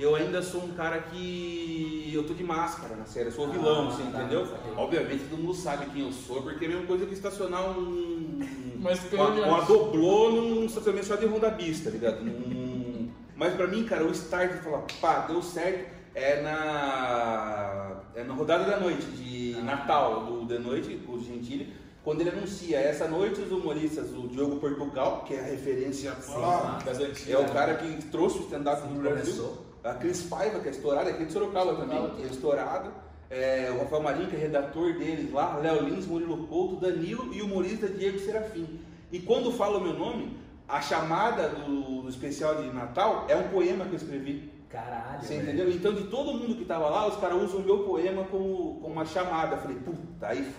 eu 0.00 0.14
ainda 0.16 0.42
sou 0.42 0.64
um 0.64 0.72
cara 0.72 0.98
que. 0.98 2.10
Eu 2.12 2.24
tô 2.26 2.34
de 2.34 2.42
máscara 2.42 2.96
na 2.96 3.04
série, 3.04 3.28
eu 3.28 3.32
sou 3.32 3.46
o 3.46 3.52
vilão, 3.52 3.86
Ah, 3.86 3.92
assim, 3.92 4.10
tá, 4.10 4.18
entendeu? 4.20 4.44
saquei. 4.46 4.72
Obviamente 4.76 5.24
todo 5.30 5.38
mundo 5.38 5.54
sabe 5.54 5.86
quem 5.90 6.02
eu 6.04 6.10
sou, 6.12 6.42
porque 6.42 6.64
é 6.64 6.68
a 6.68 6.70
mesma 6.72 6.86
coisa 6.86 7.06
que 7.06 7.14
estacionar 7.14 7.70
um. 7.78 8.40
Mas 8.80 9.00
uma, 9.12 9.28
uma 9.28 9.60
doblô 9.64 10.30
num 10.30 10.64
estacionamento 10.64 11.06
só 11.06 11.16
de 11.16 11.26
Honda 11.26 11.50
Bis, 11.50 11.84
tá 11.84 11.90
ligado? 11.90 12.22
Num- 12.24 13.10
Mas 13.36 13.54
pra 13.54 13.66
mim, 13.66 13.84
cara, 13.84 14.04
o 14.04 14.10
start 14.10 14.52
de 14.52 14.58
falar, 14.58 14.84
pá, 15.00 15.26
deu 15.28 15.42
certo, 15.42 15.88
é 16.14 16.40
na. 16.42 18.00
É 18.14 18.24
na 18.24 18.34
rodada 18.34 18.64
da 18.64 18.78
noite, 18.80 19.04
de 19.06 19.54
Ah. 19.58 19.62
Natal, 19.62 20.24
do 20.24 20.46
The 20.46 20.58
Noite, 20.58 20.96
com 21.06 21.12
o 21.12 21.20
Gentili, 21.22 21.72
quando 22.02 22.22
ele 22.22 22.30
anuncia 22.30 22.78
essa 22.78 23.06
noite 23.06 23.40
os 23.40 23.52
humoristas, 23.52 24.10
o 24.10 24.26
Diogo 24.26 24.56
Portugal, 24.56 25.24
que 25.26 25.34
é 25.34 25.40
a 25.40 25.44
referência 25.44 26.12
ah, 26.30 26.78
das 26.84 26.98
antigas. 26.98 27.28
é 27.28 27.38
o 27.38 27.44
cara 27.52 27.74
que 27.74 28.04
trouxe 28.06 28.38
o 28.38 28.42
stand-up 28.42 28.82
Sim, 28.82 28.94
no 28.94 29.00
Brasil. 29.00 29.34
começou. 29.34 29.69
A 29.82 29.94
Cris 29.94 30.22
Paiva, 30.22 30.60
que 30.60 30.68
é 30.68 30.70
estourada, 30.70 31.10
é 31.10 31.12
aqui 31.14 31.24
de 31.24 31.32
Sorocaba 31.32 31.74
também, 31.74 31.98
que 31.98 32.04
é 32.04 32.08
também. 32.08 32.26
estourado. 32.26 32.90
É, 33.30 33.70
o 33.74 33.78
Rafael 33.82 34.02
Marinho, 34.02 34.28
que 34.28 34.36
é 34.36 34.38
redator 34.40 34.92
deles 34.98 35.32
lá, 35.32 35.56
Léo 35.58 35.84
Lins, 35.84 36.04
Murilo 36.06 36.46
Couto, 36.48 36.76
Danilo 36.76 37.32
e 37.32 37.40
o 37.40 37.46
humorista 37.46 37.86
Diego 37.86 38.18
Serafim. 38.18 38.80
E 39.12 39.20
quando 39.20 39.52
fala 39.52 39.78
o 39.78 39.80
meu 39.80 39.94
nome, 39.94 40.36
a 40.68 40.80
chamada 40.80 41.48
do, 41.48 42.02
do 42.02 42.08
especial 42.08 42.56
de 42.62 42.68
Natal 42.72 43.26
é 43.28 43.36
um 43.36 43.48
poema 43.48 43.84
que 43.84 43.92
eu 43.92 43.96
escrevi. 43.96 44.50
Caralho. 44.68 45.20
Você 45.22 45.34
velho. 45.36 45.42
entendeu? 45.48 45.70
Então, 45.70 45.94
de 45.94 46.04
todo 46.08 46.34
mundo 46.34 46.56
que 46.56 46.64
tava 46.64 46.88
lá, 46.90 47.06
os 47.08 47.16
caras 47.16 47.40
usam 47.42 47.60
o 47.60 47.64
meu 47.64 47.78
poema 47.84 48.24
como, 48.24 48.78
como 48.80 48.92
uma 48.94 49.04
chamada. 49.04 49.56
Eu 49.56 49.60
falei, 49.62 49.76
puta, 49.78 50.26
aí 50.26 50.38
Aí 50.38 50.52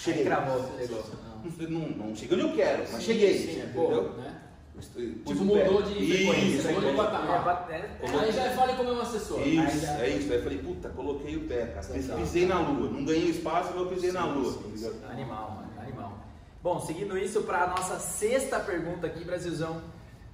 cheguei. 0.00 0.24
cravou, 0.24 0.64
chegou. 0.78 1.04
Não, 1.68 1.80
não 2.06 2.14
cheguei 2.16 2.36
onde 2.38 2.46
eu 2.48 2.54
quero, 2.56 2.78
mas 2.80 2.90
Sim, 2.90 3.00
cheguei. 3.12 3.38
sim, 3.38 3.60
entendeu? 3.60 4.12
pô, 4.14 4.20
né? 4.20 4.34
Tipo, 4.80 5.30
o 5.30 5.44
mudou 5.44 5.82
de 5.82 5.94
frequência, 5.94 6.58
Isso, 6.58 6.72
mudou 6.72 6.90
de 6.90 6.96
patamar. 6.96 7.66
É, 7.70 7.74
é, 7.74 8.18
Aí 8.20 8.32
já 8.32 8.50
fale 8.50 8.72
como 8.74 8.88
é 8.90 8.92
um 8.92 9.00
assessor. 9.00 9.40
Aí 9.40 9.56
Isso, 9.56 9.80
já- 9.80 9.98
é 10.00 10.08
isso. 10.10 10.32
Aí 10.32 10.42
falei, 10.42 10.58
puta, 10.58 10.88
coloquei 10.90 11.36
o 11.36 11.40
pé, 11.48 11.66
cara. 11.66 11.86
Pisei 12.16 12.46
na 12.46 12.60
lua. 12.60 12.88
Não 12.90 13.04
ganhei 13.04 13.30
espaço, 13.30 13.70
mas 13.74 13.80
eu 13.82 13.86
pisei 13.88 14.12
na 14.12 14.24
lua. 14.24 14.52
sim, 14.52 14.70
ligado? 14.70 15.10
Animal, 15.10 15.50
mano, 15.50 15.80
animal. 15.80 16.18
Bom, 16.62 16.80
seguindo 16.80 17.16
isso, 17.18 17.42
para 17.42 17.62
a 17.64 17.66
nossa 17.68 17.98
sexta 17.98 18.58
pergunta 18.60 19.06
aqui, 19.06 19.24
Brasilzão, 19.24 19.80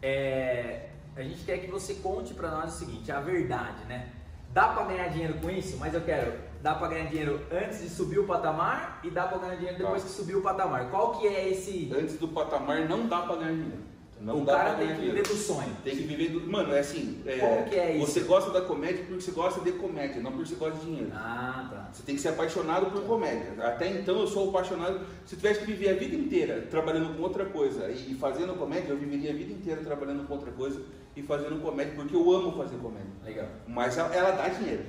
é, 0.02 0.88
a 1.16 1.22
gente 1.22 1.44
quer 1.44 1.58
que 1.58 1.70
você 1.70 1.94
conte 1.94 2.34
para 2.34 2.50
nós 2.50 2.74
o 2.74 2.78
seguinte, 2.78 3.10
a 3.10 3.20
verdade, 3.20 3.84
né? 3.88 4.08
Dá 4.52 4.68
para 4.68 4.84
ganhar 4.84 5.08
dinheiro 5.08 5.34
com 5.34 5.50
isso, 5.50 5.76
mas 5.78 5.92
eu 5.94 6.00
quero, 6.00 6.32
dá 6.62 6.74
para 6.74 6.88
ganhar 6.88 7.06
dinheiro 7.06 7.40
antes 7.50 7.80
de 7.82 7.88
subir 7.88 8.18
o 8.20 8.24
patamar 8.24 9.00
e 9.02 9.10
dá 9.10 9.26
para 9.26 9.38
ganhar 9.38 9.56
dinheiro 9.56 9.78
depois 9.78 10.02
Tá. 10.02 10.08
que 10.08 10.14
subir 10.14 10.36
o 10.36 10.42
patamar. 10.42 10.90
Qual 10.90 11.12
que 11.18 11.26
é 11.26 11.48
esse... 11.50 11.90
Antes 11.94 12.16
do 12.18 12.28
patamar 12.28 12.88
não 12.88 13.06
dá 13.08 13.22
pra 13.22 13.36
ganhar 13.36 13.52
dinheiro. 13.52 13.82
Não 14.24 14.40
o 14.40 14.46
cara 14.46 14.74
tem 14.74 14.88
que 14.88 15.00
viver 15.02 15.22
do 15.22 15.34
sonho. 15.34 15.76
Tem 15.84 15.94
que 15.94 16.02
viver 16.04 16.30
do. 16.30 16.40
Mano, 16.50 16.72
é 16.72 16.78
assim. 16.78 17.22
é, 17.26 17.36
Como 17.36 17.64
que 17.64 17.76
é 17.76 17.96
isso? 17.98 18.06
Você 18.06 18.20
gosta 18.20 18.50
da 18.50 18.62
comédia 18.62 19.04
porque 19.04 19.20
você 19.20 19.30
gosta 19.32 19.60
de 19.60 19.72
comédia, 19.72 20.22
não 20.22 20.32
porque 20.32 20.48
você 20.48 20.54
gosta 20.54 20.78
de 20.78 20.86
dinheiro. 20.86 21.10
Ah, 21.14 21.68
tá. 21.70 21.88
Você 21.92 22.02
tem 22.04 22.14
que 22.14 22.20
ser 22.22 22.28
apaixonado 22.28 22.90
por 22.90 23.02
comédia. 23.02 23.52
Até 23.62 23.88
então 23.88 24.18
eu 24.18 24.26
sou 24.26 24.48
apaixonado. 24.48 25.00
Se 25.26 25.36
tivesse 25.36 25.60
que 25.60 25.66
viver 25.66 25.90
a 25.90 25.94
vida 25.94 26.16
inteira 26.16 26.66
trabalhando 26.70 27.14
com 27.14 27.22
outra 27.22 27.44
coisa 27.44 27.90
e 27.90 28.14
fazendo 28.14 28.54
comédia, 28.54 28.90
eu 28.90 28.96
viveria 28.96 29.30
a 29.30 29.34
vida 29.34 29.52
inteira 29.52 29.82
trabalhando 29.82 30.26
com 30.26 30.32
outra 30.32 30.50
coisa 30.52 30.80
e 31.14 31.22
fazendo 31.22 31.60
comédia, 31.60 31.92
porque 31.94 32.16
eu 32.16 32.30
amo 32.32 32.56
fazer 32.56 32.76
comédia. 32.78 33.10
Legal. 33.22 33.46
Mas 33.68 33.98
ela 33.98 34.30
dá 34.30 34.48
dinheiro. 34.48 34.84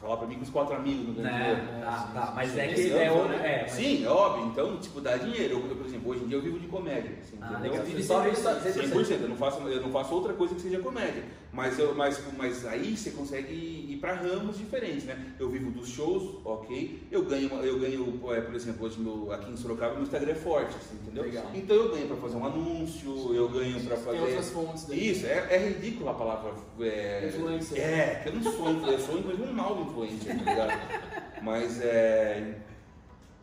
Falar 0.00 0.16
pra 0.16 0.26
mim 0.26 0.36
que 0.36 0.44
os 0.44 0.48
quatro 0.50 0.74
amigos 0.74 1.08
não 1.08 1.14
ganham 1.14 1.36
dinheiro. 1.38 1.62
Né? 1.62 1.80
Tá, 1.84 2.10
tá, 2.14 2.32
mas 2.34 2.50
sim, 2.50 2.58
é 2.60 2.68
que 2.68 2.76
sim, 2.82 2.92
é 2.92 3.12
outro... 3.12 3.28
né? 3.28 3.36
É, 3.54 3.62
mas- 3.62 3.72
Sim, 3.72 4.04
é 4.04 4.08
óbvio. 4.08 4.46
Então, 4.46 4.76
tipo, 4.78 4.98
dá 5.00 5.16
dinheiro. 5.18 5.62
Eu, 5.68 5.76
por 5.76 5.84
exemplo, 5.86 6.10
hoje 6.10 6.24
em 6.24 6.28
dia 6.28 6.38
eu 6.38 6.42
vivo 6.42 6.58
de 6.58 6.66
comédia. 6.68 7.18
assim, 7.20 7.36
Ah, 7.38 7.50
entendeu? 7.52 7.70
legal. 7.72 7.84
Vive 7.86 8.02
Só 8.02 8.14
sempre- 8.24 8.30
isso, 8.32 8.48
100%, 8.48 9.20
eu 9.22 9.28
não 9.28 9.36
faço, 9.36 9.60
eu 9.68 9.82
não 9.82 9.90
faço 9.90 10.14
outra 10.14 10.32
coisa 10.32 10.54
que 10.54 10.62
seja 10.62 10.78
comédia. 10.78 11.22
Mas, 11.52 11.78
eu, 11.78 11.94
mas, 11.94 12.22
mas 12.38 12.64
aí 12.64 12.96
você 12.96 13.10
consegue 13.10 13.52
ir 13.52 13.98
para 14.00 14.14
ramos 14.14 14.56
diferentes, 14.56 15.04
né? 15.04 15.18
Eu 15.38 15.50
vivo 15.50 15.70
dos 15.70 15.88
shows, 15.88 16.36
ok. 16.44 17.02
Eu 17.10 17.24
ganho, 17.24 17.48
eu 17.62 17.78
ganho 17.78 18.20
é, 18.32 18.40
por 18.40 18.54
exemplo, 18.54 18.86
hoje 18.86 18.98
meu, 19.00 19.30
aqui 19.32 19.50
em 19.50 19.56
Sorocaba 19.56 19.94
meu 19.94 20.04
Instagram 20.04 20.30
é 20.30 20.34
forte, 20.36 20.76
assim, 20.76 20.96
entendeu? 21.02 21.24
Legal. 21.24 21.44
Então 21.52 21.76
eu 21.76 21.90
ganho 21.92 22.06
para 22.06 22.16
fazer 22.16 22.36
um 22.36 22.46
anúncio, 22.46 23.34
eu 23.34 23.48
ganho 23.48 23.80
para 23.84 23.96
Tem 23.96 24.04
fazer. 24.04 24.20
outras 24.20 24.50
fontes 24.50 24.84
daí. 24.86 25.10
Isso, 25.10 25.26
é, 25.26 25.46
é 25.50 25.68
ridículo 25.68 26.08
a 26.08 26.14
palavra. 26.14 26.52
É, 26.80 27.26
Influencer. 27.28 27.78
É, 27.82 28.20
que 28.22 28.28
eu 28.28 28.34
não 28.36 28.42
sou 28.42 28.70
influencer, 28.70 28.92
eu 28.92 28.98
sou 29.00 29.18
inclusive 29.18 29.42
um 29.50 29.52
mau 29.52 29.74
influencer, 29.90 30.38
tá 30.38 30.50
ligado? 30.50 30.80
Mas 31.42 31.80
é. 31.82 32.54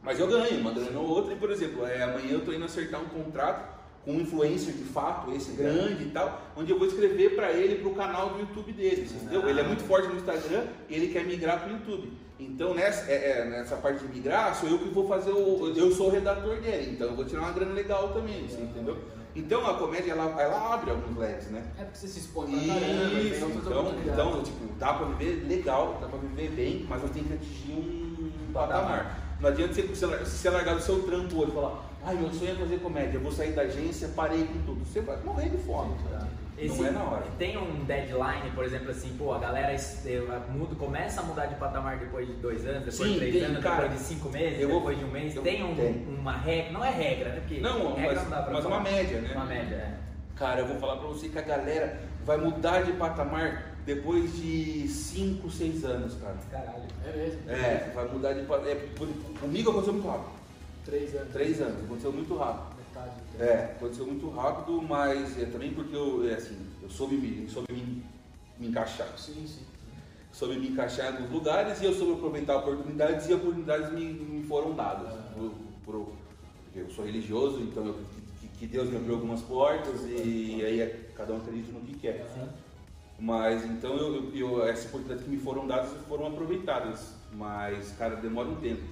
Mas 0.02 0.20
eu 0.20 0.28
ganho, 0.28 0.60
uma 0.62 0.72
grana 0.72 1.00
ou 1.00 1.08
outra, 1.08 1.34
e 1.34 1.38
por 1.38 1.52
exemplo, 1.52 1.86
é, 1.86 2.04
amanhã 2.04 2.32
eu 2.32 2.46
tô 2.46 2.54
indo 2.54 2.64
acertar 2.64 3.02
um 3.02 3.06
contrato 3.06 3.78
com 4.06 4.14
um 4.14 4.22
influencer 4.22 4.74
de 4.74 4.86
fato, 4.86 5.34
esse 5.36 5.52
grande 5.52 6.04
e 6.04 6.12
tal, 6.12 6.42
onde 6.56 6.72
eu 6.72 6.80
vou 6.80 6.88
escrever 6.88 7.36
para 7.36 7.52
ele 7.52 7.82
pro 7.82 7.94
canal 7.94 8.30
do 8.30 8.40
YouTube 8.40 8.72
dele, 8.72 9.06
entendeu? 9.14 9.50
Ele 9.50 9.60
é 9.60 9.64
muito 9.64 9.84
forte 9.84 10.08
no 10.08 10.16
Instagram 10.16 10.64
e 10.88 10.96
ele 10.96 11.08
quer 11.12 11.26
migrar 11.26 11.62
pro 11.62 11.74
YouTube. 11.74 12.14
Então 12.40 12.74
nessa, 12.74 13.12
é, 13.12 13.42
é, 13.42 13.46
nessa 13.46 13.76
parte 13.76 14.06
de 14.06 14.14
migrar, 14.14 14.56
sou 14.56 14.70
eu 14.70 14.80
que 14.80 14.88
vou 14.90 15.10
fazer 15.10 15.32
o. 15.32 15.74
Eu 15.76 15.92
sou 15.92 16.08
o 16.08 16.10
redator 16.10 16.56
dele, 16.62 16.92
então 16.92 17.08
eu 17.08 17.16
vou 17.16 17.26
tirar 17.26 17.42
uma 17.42 17.52
grana 17.52 17.74
legal 17.74 18.14
também, 18.14 18.48
você 18.48 18.62
entendeu? 18.62 18.98
Então 19.38 19.68
a 19.68 19.76
comédia 19.76 20.14
ela, 20.14 20.42
ela 20.42 20.74
abre 20.74 20.90
alguns 20.90 21.16
leques, 21.16 21.50
né? 21.52 21.64
É 21.80 21.84
porque 21.84 22.00
você 22.00 22.08
se 22.08 22.20
expõe 22.20 22.48
pra 22.48 22.74
caramba, 22.74 23.10
tem 23.12 23.28
Isso, 23.28 23.46
então, 23.46 23.94
então, 24.04 24.44
tipo, 24.44 24.74
dá 24.80 24.94
pra 24.94 25.06
viver 25.10 25.46
legal, 25.48 26.00
dá 26.02 26.08
pra 26.08 26.18
viver 26.18 26.50
bem, 26.50 26.86
mas 26.90 27.04
eu 27.04 27.10
tenho 27.10 27.26
que 27.26 27.34
atingir 27.36 27.72
um 27.72 28.52
patamar. 28.52 29.38
Não 29.40 29.50
adianta 29.50 29.74
você, 29.74 29.84
você 29.84 30.08
você 30.08 30.50
largar 30.50 30.76
do 30.76 30.82
seu 30.82 31.04
trampo 31.04 31.38
hoje 31.38 31.52
e 31.52 31.54
falar, 31.54 31.86
ai 32.04 32.16
meu 32.16 32.34
sonho 32.34 32.52
é 32.52 32.56
fazer 32.56 32.80
comédia, 32.80 33.18
eu 33.18 33.22
vou 33.22 33.32
sair 33.32 33.52
da 33.52 33.62
agência, 33.62 34.08
parei 34.16 34.46
com 34.46 34.60
tudo. 34.66 34.84
Você 34.84 35.02
vai 35.02 35.22
morrer 35.22 35.50
de 35.50 35.58
fome. 35.60 35.94
Tá. 36.10 36.28
Não 36.60 36.86
é 36.88 36.92
na 36.92 37.04
hora. 37.04 37.24
Tem 37.38 37.56
um 37.58 37.84
deadline, 37.86 38.50
por 38.56 38.64
exemplo, 38.66 38.90
assim, 38.90 39.16
pô, 39.18 39.32
a 39.34 39.38
galera 39.40 39.76
muda, 40.50 40.76
começa 40.76 41.22
a 41.22 41.24
mudar 41.24 41.46
de 41.46 41.56
patamar 41.56 41.98
depois 42.00 42.26
de 42.28 42.34
dois 42.34 42.66
anos, 42.66 42.80
depois 42.80 42.96
Sim, 42.96 43.14
de 43.14 43.20
três 43.20 43.34
tem, 43.36 43.44
anos, 43.44 43.60
cara. 43.64 43.82
depois 43.84 44.00
de 44.00 44.06
cinco 44.08 44.30
meses, 44.30 44.60
Eu 44.60 44.70
vou- 44.70 44.80
depois 44.80 44.98
de 44.98 45.06
um 45.06 45.12
mês. 45.12 45.36
eu- 45.36 45.44
tem 45.44 45.64
um- 45.64 45.76
tem. 45.76 46.08
uma 46.08 46.32
regra, 46.36 46.72
não 46.72 46.84
é 46.84 46.90
regra, 46.90 47.30
né? 47.30 47.40
Porque 47.42 47.60
Não, 47.60 47.94
regra 47.94 48.16
mas, 48.16 48.24
não 48.24 48.30
dá 48.32 48.42
pra 48.42 48.54
mas 48.54 48.64
falar. 48.64 48.76
uma 48.78 48.84
média, 48.84 49.22
né? 49.22 49.32
Uma 49.36 49.46
média, 49.46 49.76
é. 49.76 49.94
Cara, 50.36 50.62
eu 50.62 50.68
vou 50.68 50.78
falar 50.78 50.98
pra 50.98 51.08
você 51.08 51.30
que 51.30 51.38
a 51.38 51.42
galera 51.44 52.00
vai 52.26 52.38
mudar 52.38 52.82
de 52.84 52.94
patamar 52.94 53.74
depois 53.86 54.36
de 54.36 54.88
5, 54.88 55.50
6 55.52 55.84
anos, 55.86 56.16
cara. 56.16 56.36
Caralho. 56.52 56.84
É 57.06 57.16
mesmo. 57.18 57.40
É, 57.50 57.92
vai 57.94 58.08
mudar 58.08 58.34
de 58.34 58.42
patamar. 58.44 58.72
É, 58.72 58.88
comigo 59.40 59.70
aconteceu 59.70 59.94
muito 59.94 60.08
rápido. 60.08 60.32
Três 60.86 61.16
anos. 61.16 61.34
3 61.34 61.62
anos, 61.62 61.84
aconteceu 61.84 62.12
muito 62.12 62.36
rápido. 62.36 62.77
Tempo. 63.04 63.44
É, 63.44 63.54
aconteceu 63.76 64.06
muito 64.06 64.30
rápido, 64.30 64.82
mas 64.82 65.40
é 65.42 65.46
também 65.46 65.74
porque 65.74 65.96
eu, 65.96 66.28
é, 66.30 66.34
assim, 66.36 66.58
eu 66.82 66.90
soube 66.90 67.16
me, 67.18 67.48
soube 67.50 67.72
me, 67.74 68.04
me 68.60 68.68
encaixar. 68.68 69.08
Sim, 69.18 69.46
sim. 69.48 69.62
Soube 70.32 70.58
me 70.60 70.70
encaixar 70.70 71.06
em 71.12 71.16
alguns 71.18 71.32
lugares 71.32 71.82
e 71.82 71.86
eu 71.86 71.94
soube 71.94 72.14
aproveitar 72.14 72.58
oportunidades 72.58 73.28
e 73.28 73.34
oportunidades 73.34 73.92
me, 73.92 74.06
me 74.14 74.44
foram 74.48 74.74
dadas. 74.76 75.14
Por- 75.34 75.52
por- 75.86 76.12
porque 76.64 76.80
eu 76.80 76.90
sou 76.90 77.06
religioso, 77.06 77.60
então 77.62 77.86
eu, 77.86 77.96
que, 78.40 78.48
que 78.60 78.68
Deus 78.68 78.90
me 78.90 78.98
abriu 78.98 79.16
algumas 79.16 79.42
portas 79.42 80.02
e 80.06 80.64
aí 80.66 80.82
é- 80.82 81.10
cada 81.16 81.34
um 81.34 81.38
acredita 81.38 81.72
no 81.72 81.80
que 81.82 81.98
quer. 81.98 82.28
Mas 83.20 83.66
então 83.66 83.96
eu, 83.98 84.32
eu- 84.36 84.64
essas 84.68 84.86
oportunidades 84.86 85.24
que 85.24 85.30
me 85.32 85.38
foram 85.38 85.66
dadas 85.66 85.90
foram 86.08 86.28
aproveitadas. 86.28 87.14
Mas, 87.34 87.92
cara, 87.98 88.16
demora 88.18 88.48
um 88.50 88.56
tempo. 88.58 88.84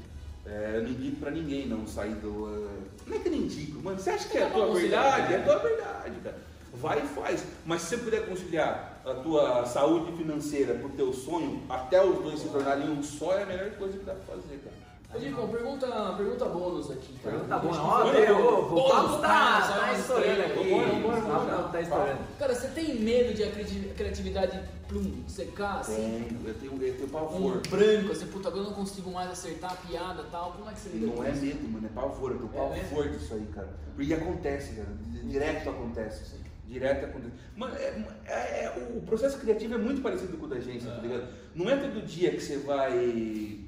É, 0.45 0.73
eu 0.75 0.83
não 0.83 0.89
indico 0.89 1.15
pra 1.17 1.31
ninguém 1.31 1.67
não 1.67 1.87
sair 1.87 2.13
do. 2.15 2.47
eh, 2.67 2.87
Não 3.07 3.15
é 3.17 3.19
que 3.19 3.27
eu 3.27 3.31
não 3.31 3.39
indico, 3.39 3.81
mano. 3.81 3.97
Você 3.99 4.09
acha 4.11 4.29
que 4.29 4.37
é 4.37 4.43
a 4.43 4.49
tua 4.49 4.65
verdade? 4.73 4.73
conciliar, 4.73 5.31
É 5.31 5.35
a 5.37 5.43
tua 5.43 5.57
verdade, 5.57 6.15
cara. 6.23 6.37
Vai 6.73 6.99
e 6.99 7.07
faz. 7.07 7.43
Mas 7.65 7.81
se 7.81 7.87
você 7.89 7.97
puder 8.03 8.27
conciliar 8.27 9.01
a 9.05 9.13
tua 9.15 9.65
saúde 9.65 10.11
financeira 10.17 10.73
pro 10.75 10.89
teu 10.89 11.13
sonho, 11.13 11.63
até 11.69 12.03
os 12.03 12.19
dois 12.19 12.39
se 12.39 12.49
tornarem 12.49 12.89
um 12.89 13.01
só, 13.01 13.33
é 13.37 13.43
a 13.43 13.45
melhor 13.45 13.71
coisa 13.71 13.97
que 13.97 14.03
dá 14.03 14.13
pra 14.13 14.35
fazer, 14.35 14.59
cara. 14.63 14.74
Dico, 15.19 15.47
pergunta, 15.47 15.87
pergunta 16.17 16.45
bônus 16.45 16.91
aqui. 16.91 17.13
tá? 17.23 17.29
Pergunta 17.29 17.59
que 17.59 17.67
Ó, 17.67 18.59
o 18.59 18.69
Bônus, 18.69 18.91
papo 18.91 19.21
tá, 19.21 19.57
ah, 19.57 19.79
tá 19.79 19.93
estourando 19.93 20.41
aqui. 20.41 20.59
O 20.73 21.71
tá 21.71 21.81
estourando. 21.81 22.19
Cara, 22.37 22.55
você 22.55 22.67
tem 22.69 22.95
medo 22.95 23.33
de 23.33 23.43
a 23.43 23.51
criati- 23.51 23.91
criatividade 23.95 24.59
plum, 24.87 25.23
secar 25.27 25.79
assim? 25.79 25.95
Tenho, 26.29 26.47
eu 26.47 26.53
tenho, 26.55 26.73
eu 26.83 26.93
tenho 26.95 27.05
Um 27.07 27.09
pavor. 27.09 27.61
branco, 27.69 28.11
assim, 28.11 28.27
puta, 28.27 28.47
agora 28.49 28.63
eu 28.63 28.67
não 28.69 28.73
consigo 28.75 29.11
mais 29.11 29.31
acertar 29.31 29.71
a 29.73 29.75
piada 29.75 30.23
e 30.27 30.31
tal. 30.31 30.51
Como 30.53 30.69
é 30.69 30.73
que 30.73 30.79
você 30.79 30.89
lida 30.89 31.07
Não 31.07 31.23
é 31.23 31.31
medo, 31.31 31.67
mano, 31.69 31.85
é 31.85 31.89
pavor. 31.89 32.31
Eu 32.31 32.37
tenho 32.37 32.49
pavor 32.51 33.09
disso 33.09 33.33
aí, 33.33 33.47
cara. 33.53 33.69
Porque 33.95 34.13
acontece, 34.13 34.75
cara. 34.75 34.87
Direto 35.23 35.69
acontece. 35.69 36.35
Direto 36.67 37.05
acontece. 37.05 37.33
Mano, 37.55 37.75
é, 37.75 38.03
é- 38.25 38.63
é- 38.65 38.91
o 38.97 39.01
processo 39.01 39.37
criativo 39.39 39.75
é 39.75 39.77
muito 39.77 40.01
parecido 40.01 40.35
com 40.37 40.45
o 40.45 40.49
da 40.49 40.57
agência, 40.57 40.89
tá 40.91 40.97
ligado? 41.01 41.27
Não 41.53 41.69
é 41.69 41.75
todo 41.77 42.05
dia 42.05 42.31
que 42.31 42.39
você 42.41 42.57
vai 42.57 43.59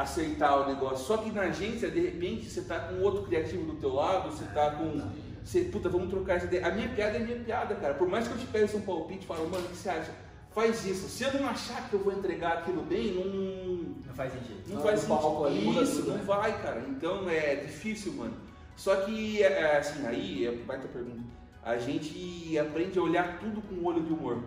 acertar 0.00 0.62
o 0.62 0.66
negócio. 0.66 1.06
Só 1.06 1.18
que 1.18 1.30
na 1.30 1.42
agência, 1.42 1.90
de 1.90 2.00
repente, 2.00 2.48
você 2.48 2.62
tá 2.62 2.78
com 2.78 3.00
outro 3.00 3.22
criativo 3.22 3.64
do 3.64 3.74
teu 3.74 3.94
lado, 3.94 4.30
você 4.30 4.44
tá 4.46 4.70
com. 4.70 5.00
Você, 5.44 5.64
puta, 5.64 5.88
vamos 5.88 6.10
trocar 6.10 6.36
essa 6.36 6.46
ideia. 6.46 6.66
A 6.66 6.70
minha 6.70 6.88
piada 6.88 7.16
é 7.16 7.20
minha 7.20 7.38
piada, 7.38 7.74
cara. 7.74 7.94
Por 7.94 8.08
mais 8.08 8.28
que 8.28 8.34
eu 8.34 8.38
te 8.38 8.46
peça 8.46 8.76
um 8.76 8.82
palpite 8.82 9.24
e 9.24 9.26
falo, 9.26 9.48
mano, 9.48 9.64
o 9.64 9.68
que 9.68 9.76
você 9.76 9.88
acha? 9.88 10.10
Faz 10.52 10.84
isso. 10.84 11.08
Se 11.08 11.24
eu 11.24 11.32
não 11.34 11.48
achar 11.48 11.88
que 11.88 11.94
eu 11.94 12.00
vou 12.00 12.12
entregar 12.12 12.58
aquilo 12.58 12.82
bem, 12.82 13.12
não. 13.12 14.04
Não 14.06 14.14
faz 14.14 14.32
sentido. 14.32 14.62
Não 14.66 14.82
faz 14.82 15.04
palco 15.04 15.48
sentido. 15.48 15.64
muda 15.64 15.82
Isso, 15.82 15.96
tudo, 15.96 16.08
não 16.08 16.16
né? 16.16 16.24
vai, 16.24 16.62
cara. 16.62 16.84
Então 16.88 17.28
é 17.28 17.56
difícil, 17.56 18.12
mano. 18.14 18.34
Só 18.76 18.96
que, 18.96 19.42
é, 19.42 19.78
assim, 19.78 20.06
aí, 20.06 20.46
é 20.46 20.52
baita 20.52 20.88
pergunta. 20.88 21.22
A 21.62 21.76
gente 21.76 22.58
aprende 22.58 22.98
a 22.98 23.02
olhar 23.02 23.38
tudo 23.38 23.60
com 23.60 23.74
um 23.74 23.86
olho 23.86 24.02
de 24.02 24.12
humor. 24.12 24.38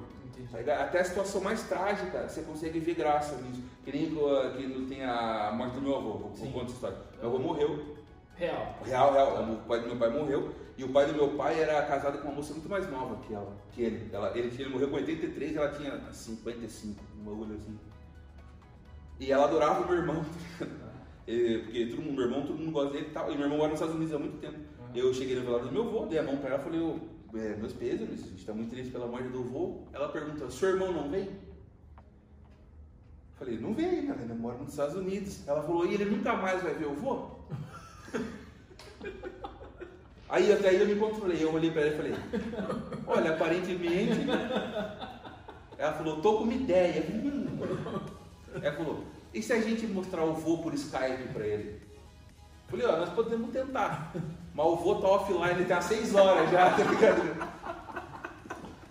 Tá 0.51 0.57
ligado? 0.57 0.81
Até 0.81 0.99
a 0.99 1.03
situação 1.03 1.41
mais 1.41 1.63
trágica, 1.63 2.27
você 2.27 2.41
consegue 2.41 2.79
ver 2.79 2.95
graça 2.95 3.35
nisso. 3.37 3.63
Que 3.83 3.91
nem 3.91 4.09
que 4.09 4.67
não 4.67 4.87
tem 4.87 5.03
a 5.03 5.51
morte 5.55 5.75
do 5.75 5.81
meu 5.81 5.95
avô, 5.95 6.11
vou 6.17 6.31
Sim. 6.35 6.51
contar 6.51 6.65
essa 6.65 6.73
história. 6.73 6.97
Meu 7.19 7.29
avô 7.29 7.39
morreu, 7.39 7.95
Real. 8.35 8.77
real, 8.83 9.13
real, 9.13 9.43
o 9.43 9.57
pai 9.67 9.79
do 9.81 9.87
meu 9.87 9.97
pai 9.97 10.09
morreu, 10.09 10.53
e 10.77 10.83
o 10.83 10.89
pai 10.89 11.05
do 11.05 11.13
meu 11.13 11.29
pai 11.35 11.59
era 11.59 11.83
casado 11.83 12.17
com 12.19 12.29
uma 12.29 12.35
moça 12.35 12.53
muito 12.53 12.67
mais 12.67 12.89
nova 12.89 13.17
que 13.27 13.33
ela, 13.33 13.53
que 13.71 13.81
ele. 13.83 14.09
Ela, 14.11 14.35
ele, 14.37 14.47
ele 14.47 14.69
morreu 14.69 14.89
com 14.89 14.95
83 14.95 15.51
e 15.51 15.57
ela 15.57 15.69
tinha 15.69 16.01
55, 16.11 17.03
um 17.19 17.23
bagulho 17.23 17.55
assim. 17.55 17.77
E 19.19 19.31
ela 19.31 19.45
adorava 19.45 19.83
o 19.83 19.87
meu 19.87 19.97
irmão, 19.97 20.25
porque 21.25 21.85
todo 21.91 22.01
mundo, 22.01 22.15
meu 22.15 22.25
irmão, 22.25 22.41
todo 22.41 22.57
mundo 22.57 22.71
gosta 22.71 22.93
dele 22.93 23.07
e 23.09 23.11
tal. 23.11 23.31
E 23.31 23.35
meu 23.35 23.43
irmão 23.43 23.57
mora 23.59 23.69
nos 23.69 23.79
Estados 23.79 23.95
Unidos 23.95 24.15
há 24.15 24.19
muito 24.19 24.37
tempo. 24.39 24.57
Eu 24.95 25.13
cheguei 25.13 25.35
no 25.35 25.43
velório 25.43 25.67
do 25.67 25.71
meu 25.71 25.83
avô, 25.87 26.05
dei 26.05 26.19
a 26.19 26.23
mão 26.23 26.37
pra 26.37 26.49
ela 26.51 26.59
e 26.59 26.63
falei, 26.63 26.79
ô, 26.81 26.99
é, 27.35 27.55
meus 27.55 27.73
pêsames, 27.73 28.23
a 28.23 28.27
gente 28.27 28.45
tá 28.45 28.53
muito 28.53 28.71
triste 28.71 28.91
pela 28.91 29.07
morte 29.07 29.27
do 29.29 29.39
avô. 29.39 29.81
Ela 29.93 30.09
pergunta, 30.09 30.49
seu 30.51 30.69
irmão 30.69 30.91
não 30.91 31.09
vem? 31.09 31.29
Falei, 33.37 33.57
não 33.57 33.73
vem, 33.73 34.05
cara, 34.07 34.21
ele 34.21 34.33
mora 34.33 34.57
nos 34.57 34.69
Estados 34.69 34.95
Unidos. 34.95 35.47
Ela 35.47 35.63
falou, 35.63 35.85
e 35.85 35.95
ele 35.95 36.05
nunca 36.05 36.33
mais 36.33 36.61
vai 36.61 36.73
ver 36.73 36.85
o 36.85 36.91
avô? 36.91 37.29
Aí 40.29 40.51
até 40.51 40.69
aí 40.69 40.79
eu 40.79 40.87
me 40.87 40.95
controlei, 40.95 41.43
eu 41.43 41.53
olhei 41.53 41.69
pra 41.69 41.81
ela 41.81 41.93
e 41.93 41.95
falei, 41.95 42.13
olha, 43.05 43.35
aparentemente. 43.35 44.25
Ela 45.77 45.93
falou, 45.93 46.21
tô 46.21 46.37
com 46.37 46.45
uma 46.45 46.55
ideia. 46.55 47.05
Hum. 47.07 47.45
Ela 48.59 48.75
falou, 48.75 49.03
e 49.31 49.43
se 49.43 49.53
a 49.53 49.61
gente 49.61 49.85
mostrar 49.85 50.23
o 50.23 50.33
voo 50.33 50.63
por 50.63 50.73
Skype 50.73 51.33
pra 51.33 51.45
ele? 51.45 51.82
Falei, 52.67 52.85
ó, 52.85 52.97
nós 52.97 53.09
podemos 53.09 53.51
tentar. 53.51 54.13
Mas 54.53 54.65
o 54.65 54.75
voo 54.75 55.01
tá 55.01 55.07
offline 55.07 55.63
até 55.63 55.73
às 55.73 55.85
6 55.85 56.15
horas 56.15 56.51
já, 56.51 56.69
tá 56.77 56.83
ligado? 56.83 57.53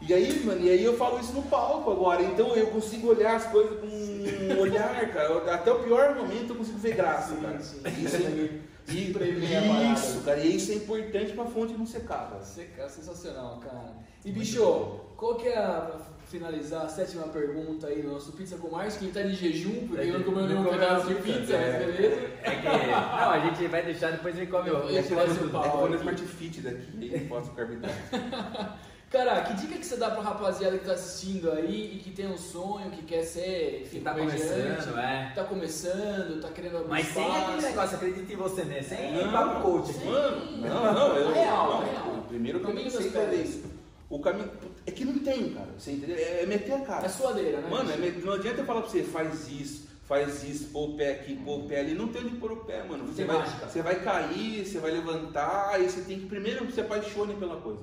E 0.00 0.12
aí, 0.12 0.44
mano, 0.44 0.60
e 0.60 0.68
aí 0.68 0.82
eu 0.82 0.96
falo 0.96 1.20
isso 1.20 1.32
no 1.32 1.42
palco 1.42 1.88
agora, 1.92 2.22
então 2.22 2.56
eu 2.56 2.66
consigo 2.66 3.08
olhar 3.08 3.36
as 3.36 3.46
coisas 3.46 3.78
com 3.78 3.86
um 3.86 4.60
olhar, 4.60 5.12
cara. 5.12 5.54
Até 5.54 5.70
o 5.70 5.78
pior 5.78 6.16
momento 6.16 6.50
eu 6.50 6.56
consigo 6.56 6.78
ver 6.78 6.96
graça, 6.96 7.36
cara. 7.36 7.56
Isso 7.56 8.16
é, 8.16 8.58
e, 8.88 9.92
isso, 9.92 10.20
cara, 10.24 10.38
e 10.40 10.56
isso 10.56 10.72
é 10.72 10.74
importante 10.76 11.32
pra 11.32 11.44
fonte 11.44 11.74
não 11.74 11.86
secar, 11.86 12.28
cara. 12.30 12.42
Você, 12.42 12.64
cara, 12.64 12.88
sensacional, 12.88 13.58
cara. 13.60 13.94
E 14.24 14.30
bicho, 14.32 15.00
qual 15.16 15.36
que 15.36 15.48
é 15.48 15.58
a, 15.58 15.80
pra 15.80 16.00
finalizar 16.28 16.84
a 16.84 16.88
sétima 16.88 17.24
pergunta 17.28 17.86
aí 17.86 18.02
do 18.02 18.12
nosso 18.12 18.32
Pizza 18.32 18.56
com 18.56 18.70
Marte? 18.70 18.98
Quem 18.98 19.10
tá 19.10 19.22
de 19.22 19.34
jejum, 19.34 19.86
porque 19.88 20.10
não 20.10 20.22
comeu 20.22 20.46
nenhum 20.46 20.64
pedaço 20.64 21.08
de 21.08 21.14
pizza, 21.16 21.54
é. 21.54 21.78
beleza? 21.86 22.30
É 22.42 22.50
que. 22.50 22.66
Não, 22.66 23.30
a 23.30 23.38
gente 23.40 23.66
vai 23.68 23.82
deixar 23.84 24.10
depois 24.12 24.36
ele 24.36 24.46
come 24.46 24.70
o. 24.70 24.74
Eu- 24.74 24.98
É 24.98 25.02
que 25.02 25.08
quando 25.14 25.30
é 25.30 25.88
que 25.88 25.94
é 25.94 25.96
Smart 25.98 26.22
Fit 26.22 26.60
daqui, 26.60 27.18
não 27.20 27.26
posso 27.28 27.50
carboidrato. 27.52 27.94
Cara, 29.12 29.42
que 29.42 29.52
dica 29.54 29.78
que 29.78 29.84
você 29.84 29.96
dá 29.98 30.10
pra 30.10 30.22
rapaziada 30.22 30.78
que 30.78 30.86
tá 30.86 30.92
assistindo 30.94 31.52
aí 31.52 31.96
e 31.96 31.98
que 31.98 32.10
tem 32.10 32.26
um 32.28 32.38
sonho, 32.38 32.90
que 32.90 33.02
quer 33.02 33.22
ser, 33.22 33.82
enfim, 33.82 33.98
Que 33.98 34.04
tá 34.04 34.14
começando, 34.14 34.98
é. 34.98 35.32
tá 35.34 35.44
começando, 35.44 36.40
tá 36.40 36.48
querendo 36.48 36.78
abrir 36.78 36.88
Mas 36.88 37.08
sem 37.08 37.22
espaço. 37.22 37.44
aquele 37.44 37.62
negócio, 37.62 37.96
acredita 37.96 38.32
em 38.32 38.36
você, 38.36 38.64
né? 38.64 38.82
Sem 38.82 39.12
Não, 39.12 39.30
papo 39.30 39.60
coach 39.60 39.90
aqui. 39.90 40.06
Mano, 40.06 40.56
não, 40.56 40.92
não, 40.94 41.16
eu. 41.16 41.32
Real, 41.34 41.68
não, 41.68 41.92
real. 41.92 42.18
O 42.18 42.22
primeiro 42.22 42.58
que 42.60 42.64
eu 42.64 42.68
Caminho 42.70 42.90
pensei 42.90 43.10
foi 43.10 43.34
isso. 43.36 43.64
O 44.08 44.18
caminho. 44.18 44.50
É 44.86 44.90
que 44.90 45.04
não 45.04 45.18
tem, 45.18 45.52
cara. 45.52 45.68
Você 45.78 45.92
entendeu? 45.92 46.16
É 46.18 46.46
meter 46.46 46.72
a 46.72 46.80
cara. 46.80 47.04
É 47.04 47.08
suadeira, 47.10 47.60
né? 47.60 47.68
Mano, 47.68 47.90
é 47.90 47.96
não 47.96 48.32
adianta 48.32 48.62
eu 48.62 48.64
falar 48.64 48.80
pra 48.80 48.90
você, 48.90 49.02
faz 49.02 49.46
isso, 49.50 49.88
faz 50.04 50.42
isso, 50.42 50.68
pôr 50.70 50.88
o 50.88 50.96
pé 50.96 51.12
aqui, 51.12 51.36
pôr 51.36 51.60
o 51.60 51.68
pé 51.68 51.80
ali. 51.80 51.92
Não 51.94 52.08
tem 52.08 52.22
onde 52.22 52.36
pôr 52.36 52.52
o 52.52 52.56
pé, 52.64 52.82
mano. 52.82 53.06
Você 53.06 53.24
vai, 53.24 53.46
você 53.46 53.82
vai 53.82 53.96
cair, 54.02 54.66
você 54.66 54.78
vai 54.78 54.90
levantar, 54.90 55.78
e 55.82 55.84
você 55.90 56.00
tem 56.00 56.18
que 56.20 56.26
primeiro 56.26 56.70
se 56.72 56.80
apaixone 56.80 57.34
pela 57.34 57.56
coisa. 57.56 57.82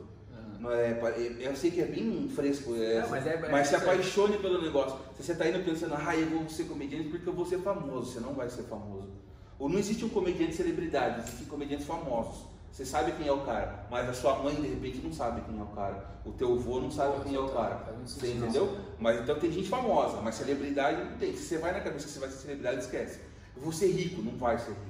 É, 0.68 0.92
é- 0.92 1.48
eu 1.48 1.56
sei 1.56 1.72
que 1.72 1.82
é 1.82 1.86
bem 1.86 2.30
fresco, 2.36 2.76
é, 2.76 3.02
Não, 3.02 3.10
mas 3.10 3.26
é- 3.26 3.36
é- 3.36 3.50
mas 3.50 3.68
se 3.68 3.76
apaixone 3.76 4.38
pelo 4.38 4.62
negócio. 4.62 4.98
Se 5.16 5.24
você 5.24 5.36
tá 5.36 5.48
indo 5.48 5.64
pensando, 5.64 5.96
ah, 5.96 6.16
eu 6.16 6.30
vou 6.30 6.50
ser 6.50 6.66
comediante 6.66 7.10
porque 7.10 7.28
eu 7.28 7.34
vou 7.34 7.46
ser 7.46 7.60
famoso, 7.60 8.12
você 8.12 8.20
não 8.20 8.34
vai 8.34 8.50
ser 8.50 8.64
famoso. 8.64 9.08
Ou 9.58 9.70
não 9.70 9.80
existe 9.80 10.04
um 10.04 10.10
comediante 10.10 10.56
celebridade, 10.56 11.22
existem 11.22 11.48
comediantes 11.48 11.86
famosos. 11.86 12.48
Você 12.72 12.86
sabe 12.86 13.12
quem 13.14 13.28
é 13.28 13.32
o 13.32 13.42
cara, 13.42 13.88
mas 13.90 14.08
a 14.08 14.14
sua 14.14 14.36
mãe 14.40 14.54
de 14.56 14.68
repente 14.68 15.00
não 15.04 15.12
sabe 15.12 15.42
quem 15.42 15.60
é 15.60 15.64
o 15.64 15.66
cara. 15.68 16.08
O 16.26 16.32
teu 16.32 16.54
avô 16.54 16.80
não 16.80 16.92
sabe 16.92 17.24
quem 17.24 17.36
é 17.36 17.40
o 17.40 17.50
cara. 17.50 17.84
Você 18.06 18.34
entendeu? 18.34 18.78
Mas 19.00 19.22
então 19.22 19.40
tem 19.40 19.52
gente 19.52 19.68
famosa, 19.68 20.22
mas 20.22 20.36
celebridade 20.36 21.04
não 21.04 21.18
tem. 21.18 21.36
Se 21.36 21.44
você 21.44 21.58
vai 21.58 21.74
na 21.74 21.80
cabeça 21.82 22.06
que 22.06 22.12
você 22.14 22.20
vai 22.20 22.30
ser 22.30 22.38
celebridade, 22.38 22.82
esquece. 22.82 23.20
Eu 23.56 23.64
vou 23.64 23.72
ser 23.72 23.88
rico, 23.92 24.22
não 24.22 24.38
vai 24.38 24.58
ser 24.58 24.70
rico. 24.70 24.82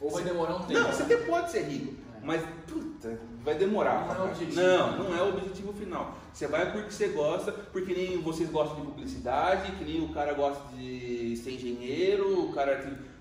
Ou 0.00 0.10
vai 0.10 0.24
demorar 0.24 0.56
um 0.56 0.66
tempo. 0.66 0.80
Não, 0.80 0.92
você 0.92 1.02
até 1.04 1.16
pode 1.18 1.50
ser 1.50 1.62
rico, 1.62 1.94
mas 2.22 2.42
puta, 2.66 3.18
vai 3.44 3.54
demorar. 3.56 4.06
Não 4.06 4.26
é 4.26 4.30
objetivo. 4.30 4.60
Não, 4.60 4.98
não 5.04 5.16
é 5.16 5.22
o 5.22 5.28
objetivo 5.28 5.72
final. 5.72 6.16
Você 6.32 6.46
vai 6.46 6.72
porque 6.72 6.90
você 6.90 7.08
gosta, 7.08 7.52
porque 7.52 7.92
nem 7.94 8.20
vocês 8.20 8.48
gostam 8.50 8.80
de 8.80 8.86
publicidade, 8.86 9.72
que 9.72 9.84
nem 9.84 10.02
o 10.02 10.08
cara 10.12 10.32
gosta 10.32 10.60
de 10.76 11.36
ser 11.36 11.52
engenheiro, 11.52 12.48
o 12.48 12.52
cara 12.52 12.76
tem- 12.78 13.14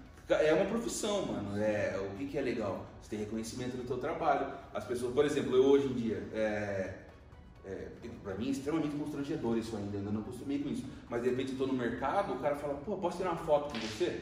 é 0.48 0.54
uma 0.54 0.66
profissão, 0.66 1.26
mano. 1.26 1.62
É, 1.62 2.00
o 2.00 2.18
que, 2.18 2.26
que 2.26 2.38
é 2.38 2.42
legal? 2.42 2.86
Você 3.02 3.10
tem 3.12 3.20
reconhecimento 3.20 3.76
do 3.78 3.84
teu 3.86 3.98
trabalho. 3.98 4.48
As 4.74 4.84
pessoas, 4.86 5.14
por 5.14 5.26
exemplo, 5.26 5.56
eu 5.56 5.66
hoje 5.66 5.86
em 5.88 5.94
dia, 5.94 6.24
é, 6.34 6.94
é, 7.66 7.88
pra 8.24 8.34
mim 8.36 8.48
é 8.48 8.52
extremamente 8.52 8.96
constrangedor 8.96 9.58
isso 9.58 9.76
ainda, 9.76 9.96
eu 9.96 10.00
ainda 10.00 10.12
não 10.12 10.22
acostumei 10.22 10.60
com 10.60 10.70
isso. 10.70 10.86
Mas 11.10 11.22
de 11.22 11.30
repente 11.30 11.52
eu 11.52 11.58
tô 11.58 11.68
no 11.68 11.74
mercado, 11.74 12.34
o 12.34 12.40
cara 12.40 12.56
fala, 12.56 12.76
pô, 12.76 12.98
posso 12.98 13.18
tirar 13.18 13.32
uma 13.32 13.38
foto 13.46 13.74
com 13.74 13.80
você? 13.80 14.22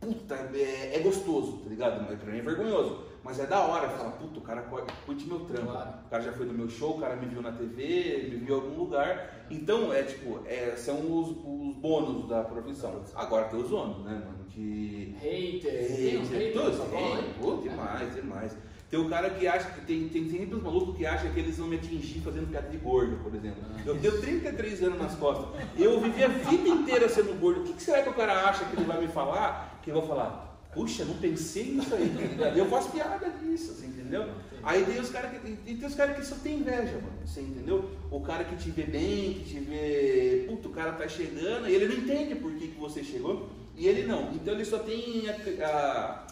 Puta, 0.00 0.34
é, 0.54 0.96
é 0.96 0.98
gostoso, 1.00 1.58
tá 1.58 1.68
ligado? 1.70 2.04
Mas 2.08 2.18
Pra 2.18 2.32
mim 2.32 2.38
é 2.38 2.42
vergonhoso. 2.42 3.04
Mas 3.26 3.40
é 3.40 3.46
da 3.46 3.60
hora, 3.60 3.88
fala, 3.88 4.12
puta, 4.12 4.38
o 4.38 4.42
cara 4.42 4.62
curte 5.04 5.26
meu 5.26 5.40
trampo. 5.40 5.72
Claro. 5.72 5.90
O 6.06 6.08
cara 6.08 6.22
já 6.22 6.32
foi 6.32 6.46
no 6.46 6.54
meu 6.54 6.70
show, 6.70 6.96
o 6.96 7.00
cara 7.00 7.16
me 7.16 7.26
viu 7.26 7.42
na 7.42 7.50
TV, 7.50 8.28
me 8.30 8.36
viu 8.36 8.56
em 8.56 8.60
algum 8.60 8.78
lugar. 8.78 9.46
Então, 9.50 9.92
é 9.92 10.04
tipo, 10.04 10.40
é, 10.46 10.76
são 10.76 11.00
os, 11.00 11.30
os 11.30 11.76
bônus 11.76 12.28
da 12.28 12.44
profissão. 12.44 13.02
Agora 13.16 13.46
tem 13.46 13.60
os 13.60 13.72
ônus, 13.72 14.04
né, 14.04 14.22
mano? 14.24 14.46
Hater. 14.56 15.72
Hater, 15.72 16.22
haters 16.30 16.80
hein? 16.92 17.34
pô, 17.40 17.56
demais, 17.56 18.14
demais. 18.14 18.56
Tem 18.88 19.00
o 19.00 19.08
cara 19.08 19.30
que 19.30 19.48
acha 19.48 19.68
que 19.70 19.80
tem, 19.84 20.08
tem 20.08 20.30
sempre 20.30 20.54
os 20.54 20.62
malucos 20.62 20.96
que 20.96 21.04
acham 21.04 21.30
que 21.32 21.40
eles 21.40 21.58
vão 21.58 21.66
me 21.66 21.74
atingir 21.74 22.20
fazendo 22.20 22.48
piada 22.48 22.68
de 22.68 22.76
gordo, 22.76 23.16
por 23.24 23.34
exemplo. 23.34 23.60
Eu 23.84 24.00
tenho 24.00 24.20
33 24.20 24.82
anos 24.84 24.98
nas 25.00 25.14
costas. 25.16 25.48
Eu 25.76 26.00
vivi 26.00 26.22
a 26.22 26.28
vida 26.28 26.68
inteira 26.68 27.08
sendo 27.08 27.38
gordo. 27.40 27.62
O 27.62 27.64
que, 27.64 27.72
que 27.72 27.82
será 27.82 28.02
que 28.02 28.08
o 28.08 28.14
cara 28.14 28.48
acha 28.48 28.64
que 28.64 28.76
ele 28.76 28.84
vai 28.84 29.00
me 29.00 29.08
falar? 29.08 29.80
Que 29.82 29.90
eu 29.90 29.94
vou 29.94 30.06
falar, 30.06 30.45
puxa, 30.76 31.06
não 31.06 31.14
pensei 31.14 31.72
nisso 31.72 31.94
aí? 31.94 32.14
Eu 32.54 32.66
faço 32.66 32.90
piada 32.90 33.30
disso, 33.30 33.72
você 33.72 33.86
entendeu? 33.86 34.28
Aí 34.62 34.84
tem 34.84 35.00
os 35.00 35.08
caras 35.08 35.30
que, 35.30 35.38
tem, 35.38 35.56
tem 35.56 35.86
os 35.86 35.94
cara 35.94 36.12
que 36.12 36.24
só 36.24 36.36
tem 36.36 36.58
inveja, 36.58 36.92
mano, 36.92 37.18
você 37.24 37.40
entendeu? 37.40 37.90
O 38.10 38.20
cara 38.20 38.44
que 38.44 38.56
te 38.56 38.70
vê 38.70 38.82
bem, 38.82 39.34
que 39.34 39.44
te 39.44 39.60
vê. 39.60 40.44
Puta, 40.48 40.68
o 40.68 40.72
cara 40.72 40.92
tá 40.92 41.08
chegando, 41.08 41.66
e 41.66 41.74
ele 41.74 41.88
não 41.88 42.04
entende 42.04 42.34
por 42.34 42.52
que, 42.54 42.68
que 42.68 42.78
você 42.78 43.02
chegou, 43.02 43.48
e 43.74 43.88
ele 43.88 44.06
não. 44.06 44.32
Então 44.34 44.52
ele 44.52 44.64
só 44.64 44.78
tem 44.80 45.24
a, 45.30 45.66
a, 45.66 46.26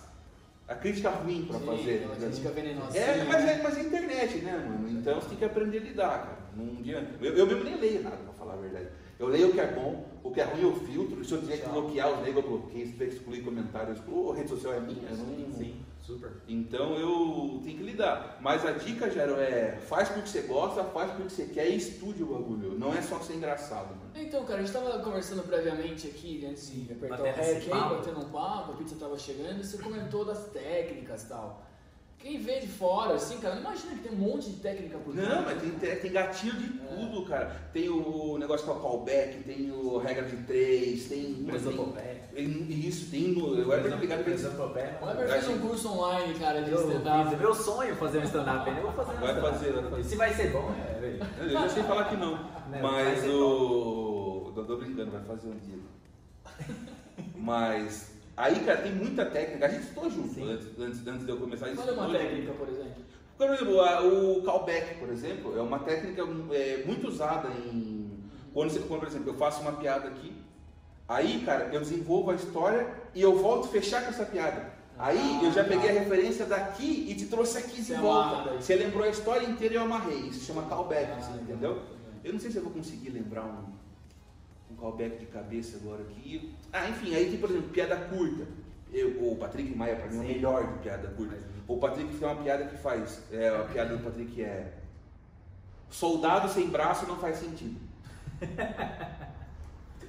a 0.69 0.75
crítica 0.75 1.09
ruim 1.09 1.47
pra 1.47 1.59
Sim, 1.59 1.67
fazer. 1.67 1.95
entendeu? 1.95 2.17
crítica 2.17 2.51
venenosa. 2.51 2.99
É, 2.99 3.25
mas 3.25 3.45
é, 3.49 3.63
mas 3.63 3.79
é 3.79 3.81
internet, 3.81 4.37
né, 4.39 4.53
mano? 4.53 4.91
Então 4.91 5.15
você 5.21 5.29
tem 5.31 5.39
que 5.39 5.45
aprender 5.45 5.79
a 5.79 5.81
lidar, 5.81 6.19
cara. 6.19 6.39
Não 6.55 6.79
adianta. 6.79 7.25
Eu, 7.25 7.35
eu 7.35 7.47
mesmo 7.47 7.65
nem 7.65 7.77
leio 7.77 8.03
nada, 8.03 8.17
pra 8.17 8.33
falar 8.35 8.55
a 8.55 8.57
verdade. 8.57 8.89
Eu 9.19 9.29
leio 9.29 9.51
o 9.51 9.53
que 9.53 9.61
é 9.61 9.73
bom, 9.73 10.05
o 10.23 10.31
que 10.31 10.41
é 10.41 10.45
ruim 10.45 10.63
eu 10.63 10.75
filtro. 10.75 11.25
Se 11.25 11.33
eu 11.33 11.41
tiver 11.41 11.59
que 11.59 11.69
bloquear 11.69 12.11
os 12.13 12.19
negros, 12.23 12.45
eu 12.45 12.51
bloqueio. 12.51 12.87
Se 12.87 12.93
tiver 12.93 13.07
que 13.07 13.15
excluir 13.15 13.43
comentários, 13.43 13.91
eu 13.91 13.95
excluo. 13.95 14.33
A 14.33 14.37
rede 14.37 14.49
social 14.51 14.73
é 14.73 14.81
minha, 14.81 15.09
eu 15.09 15.17
não. 15.17 15.53
Sim, 15.53 15.85
super. 16.03 16.33
Então 16.49 16.97
eu 16.97 17.61
tenho 17.63 17.79
que 17.79 17.85
lidar. 17.85 18.39
Mas 18.41 18.65
a 18.67 18.73
dica, 18.73 19.11
Gero, 19.11 19.39
é 19.39 19.77
faz 19.77 20.09
porque 20.09 20.29
você 20.29 20.43
gosta, 20.43 20.83
faz 20.85 21.11
porque 21.13 21.29
você 21.29 21.47
quer 21.47 21.69
e 21.69 21.77
estude 21.77 22.23
o 22.23 22.27
bagulho. 22.27 22.79
Não 22.79 22.93
é 22.93 23.01
só 23.01 23.19
ser 23.21 23.35
engraçado, 23.35 23.91
mano. 23.91 24.11
Então, 24.15 24.45
cara, 24.45 24.61
a 24.61 24.63
gente 24.63 24.73
tava 24.73 24.99
conversando 24.99 25.43
previamente 25.43 26.09
aqui, 26.09 26.45
antes 26.47 26.73
de 26.73 26.93
apertar 26.93 27.19
Batendo 27.19 27.39
o 27.39 27.55
rec 27.55 27.69
batendo 27.69 28.21
um 28.21 28.31
papo, 28.31 28.73
a 28.73 28.77
pizza 28.77 28.97
tava 28.97 29.19
chegando, 29.19 29.61
e 29.61 29.65
você 29.65 29.79
comentou 29.79 30.25
das 30.25 30.47
técnicas 30.49 31.25
e 31.25 31.29
tal. 31.29 31.63
Quem 32.25 32.39
vê 32.39 32.59
de 32.59 32.69
fora, 32.69 33.17
assim, 33.17 33.37
cara, 33.37 33.57
não 33.57 33.61
imagina 33.61 33.93
que 33.97 34.09
tem 34.09 34.13
um 34.13 34.17
monte 34.17 34.49
de 34.49 34.57
técnica 34.57 34.97
por 34.97 35.15
Não, 35.15 35.23
trás. 35.27 35.45
mas 35.45 35.61
tem, 35.79 35.97
tem, 35.97 36.11
gatilho 36.11 36.55
de 36.57 36.69
tudo, 36.79 37.23
cara. 37.27 37.55
Tem 37.71 37.91
o 37.91 38.39
negócio 38.39 38.65
que 38.65 38.73
é 38.73 38.75
o 38.75 38.81
callback, 38.81 39.43
tem 39.43 39.71
o 39.71 39.99
regra 39.99 40.25
de 40.25 40.39
três, 40.39 41.05
tem. 41.07 41.23
tem 41.35 41.43
Mesopopeia. 41.43 42.23
tem- 42.35 42.67
isso, 42.71 43.11
tem 43.11 43.29
no. 43.29 43.55
Eu 43.59 43.71
era 43.71 43.95
ligado 43.97 44.25
com 44.25 44.31
isso. 44.31 44.45
Mesopopeia. 44.45 44.99
O 45.03 45.05
Weber 45.05 45.29
fez 45.29 45.49
um 45.49 45.59
curso 45.59 45.89
online, 45.93 46.35
cara, 46.39 46.63
de 46.63 46.71
Eu 46.71 46.89
stand-up. 46.89 47.29
fiz 47.29 47.39
meu 47.39 47.55
sonho 47.55 47.97
fazer 47.97 48.19
um 48.21 48.25
stand-up, 48.25 48.71
né? 48.71 48.79
Eu 48.79 48.83
vou 48.85 48.93
fazer 48.93 49.11
um 49.19 49.21
Vai 49.21 49.29
stand-up. 49.35 49.59
fazer, 49.59 49.73
vai 49.75 49.91
fazer. 49.91 50.05
Se 50.05 50.17
vai 50.17 50.33
ser 50.33 50.51
bom, 50.51 50.73
é, 50.81 50.99
velho. 51.01 51.27
Eu 51.41 51.49
já 51.51 51.69
sei 51.69 51.83
falar 51.83 52.05
que 52.09 52.17
não. 52.17 52.31
Não, 52.39 52.71
vai 52.71 52.81
mas 52.81 53.25
o. 53.27 54.51
Eu 54.57 54.65
tô 54.65 54.77
brincando, 54.79 55.11
vai 55.11 55.23
fazer 55.25 55.49
um 55.49 55.59
dia. 55.59 55.79
Mas 57.37 58.14
aí, 58.37 58.61
cara, 58.61 58.83
tem 58.83 58.93
muita 58.93 59.25
técnica. 59.27 59.67
A 59.67 59.69
gente 59.69 59.83
estudou 59.85 60.11
junto 60.11 60.43
antes, 60.45 60.67
antes, 60.79 61.07
antes 61.07 61.25
de 61.27 61.31
eu 61.31 61.37
começar 61.37 61.71
isso. 61.71 61.81
Olha 61.83 61.93
uma 61.93 62.11
técnica, 62.11 62.53
por 62.53 62.69
exemplo. 62.69 63.05
Por 63.37 63.51
exemplo, 63.51 63.81
a- 63.81 64.01
o 64.03 64.43
callback, 64.43 64.95
por 64.99 65.09
exemplo, 65.09 65.59
é 65.59 65.63
uma 65.63 65.79
técnica 65.81 66.23
é, 66.53 66.85
muito 66.87 67.09
usada 67.09 67.49
em. 67.49 68.11
Quando, 68.53 68.71
você, 68.71 68.79
quando, 68.81 69.01
por 69.01 69.09
exemplo, 69.09 69.31
eu 69.31 69.35
faço 69.35 69.61
uma 69.63 69.73
piada 69.73 70.07
aqui, 70.09 70.33
aí, 71.09 71.43
cara, 71.45 71.65
eu 71.73 71.81
desenvolvo 71.81 72.31
a 72.31 72.35
história 72.37 72.89
e 73.15 73.21
eu 73.21 73.37
volto 73.37 73.65
a 73.65 73.69
fechar 73.69 74.03
com 74.03 74.11
essa 74.11 74.25
piada. 74.25 74.73
Aí 74.97 75.41
eu 75.45 75.51
já 75.51 75.65
peguei 75.65 75.91
a 75.91 75.93
referência 75.93 76.47
daqui 76.47 77.07
e 77.11 77.15
te 77.17 77.27
trouxe 77.27 77.59
aqui 77.59 77.83
de 77.83 77.95
volta. 77.95 78.37
amarra. 78.37 78.61
Você 78.61 78.77
lembrou 78.77 79.03
a 79.03 79.09
história 79.09 79.45
inteira 79.45 79.75
e 79.75 79.77
eu 79.77 79.83
amarrei. 79.83 80.21
Isso 80.29 80.39
se 80.39 80.47
chama 80.47 80.63
callback, 80.67 81.11
Ah, 81.11 81.17
assim, 81.17 81.35
entendeu? 81.43 81.83
Eu 82.23 82.33
não 82.33 82.39
sei 82.39 82.53
se 82.53 82.59
eu 82.59 82.63
vou 82.63 82.73
conseguir 82.73 83.11
lembrar 83.11 83.43
um, 83.45 83.73
um 84.75 84.81
callback 84.81 85.19
de 85.19 85.27
cabeça 85.27 85.77
agora 85.77 86.03
aqui. 86.03 86.53
Ah, 86.73 86.89
enfim, 86.89 87.15
aí 87.15 87.31
tem, 87.31 87.39
por 87.39 87.51
exemplo, 87.51 87.69
piada 87.71 87.97
curta. 87.97 88.47
Eu, 88.93 89.33
o 89.33 89.37
Patrick 89.37 89.75
Maia, 89.75 89.97
pra 89.97 90.07
mim, 90.07 90.19
é 90.19 90.21
o 90.21 90.23
melhor 90.25 90.73
de 90.73 90.79
piada 90.81 91.09
curta. 91.09 91.37
O 91.67 91.79
Patrick 91.79 92.15
tem 92.15 92.29
uma 92.29 92.43
piada 92.43 92.67
que 92.67 92.77
faz. 92.77 93.23
É, 93.33 93.49
a 93.49 93.65
piada 93.65 93.97
do 93.97 94.05
Patrick 94.05 94.43
é. 94.43 94.73
Soldado 95.91 96.49
sem 96.49 96.69
braço 96.69 97.07
não 97.07 97.17
faz 97.17 97.39
sentido. 97.39 97.81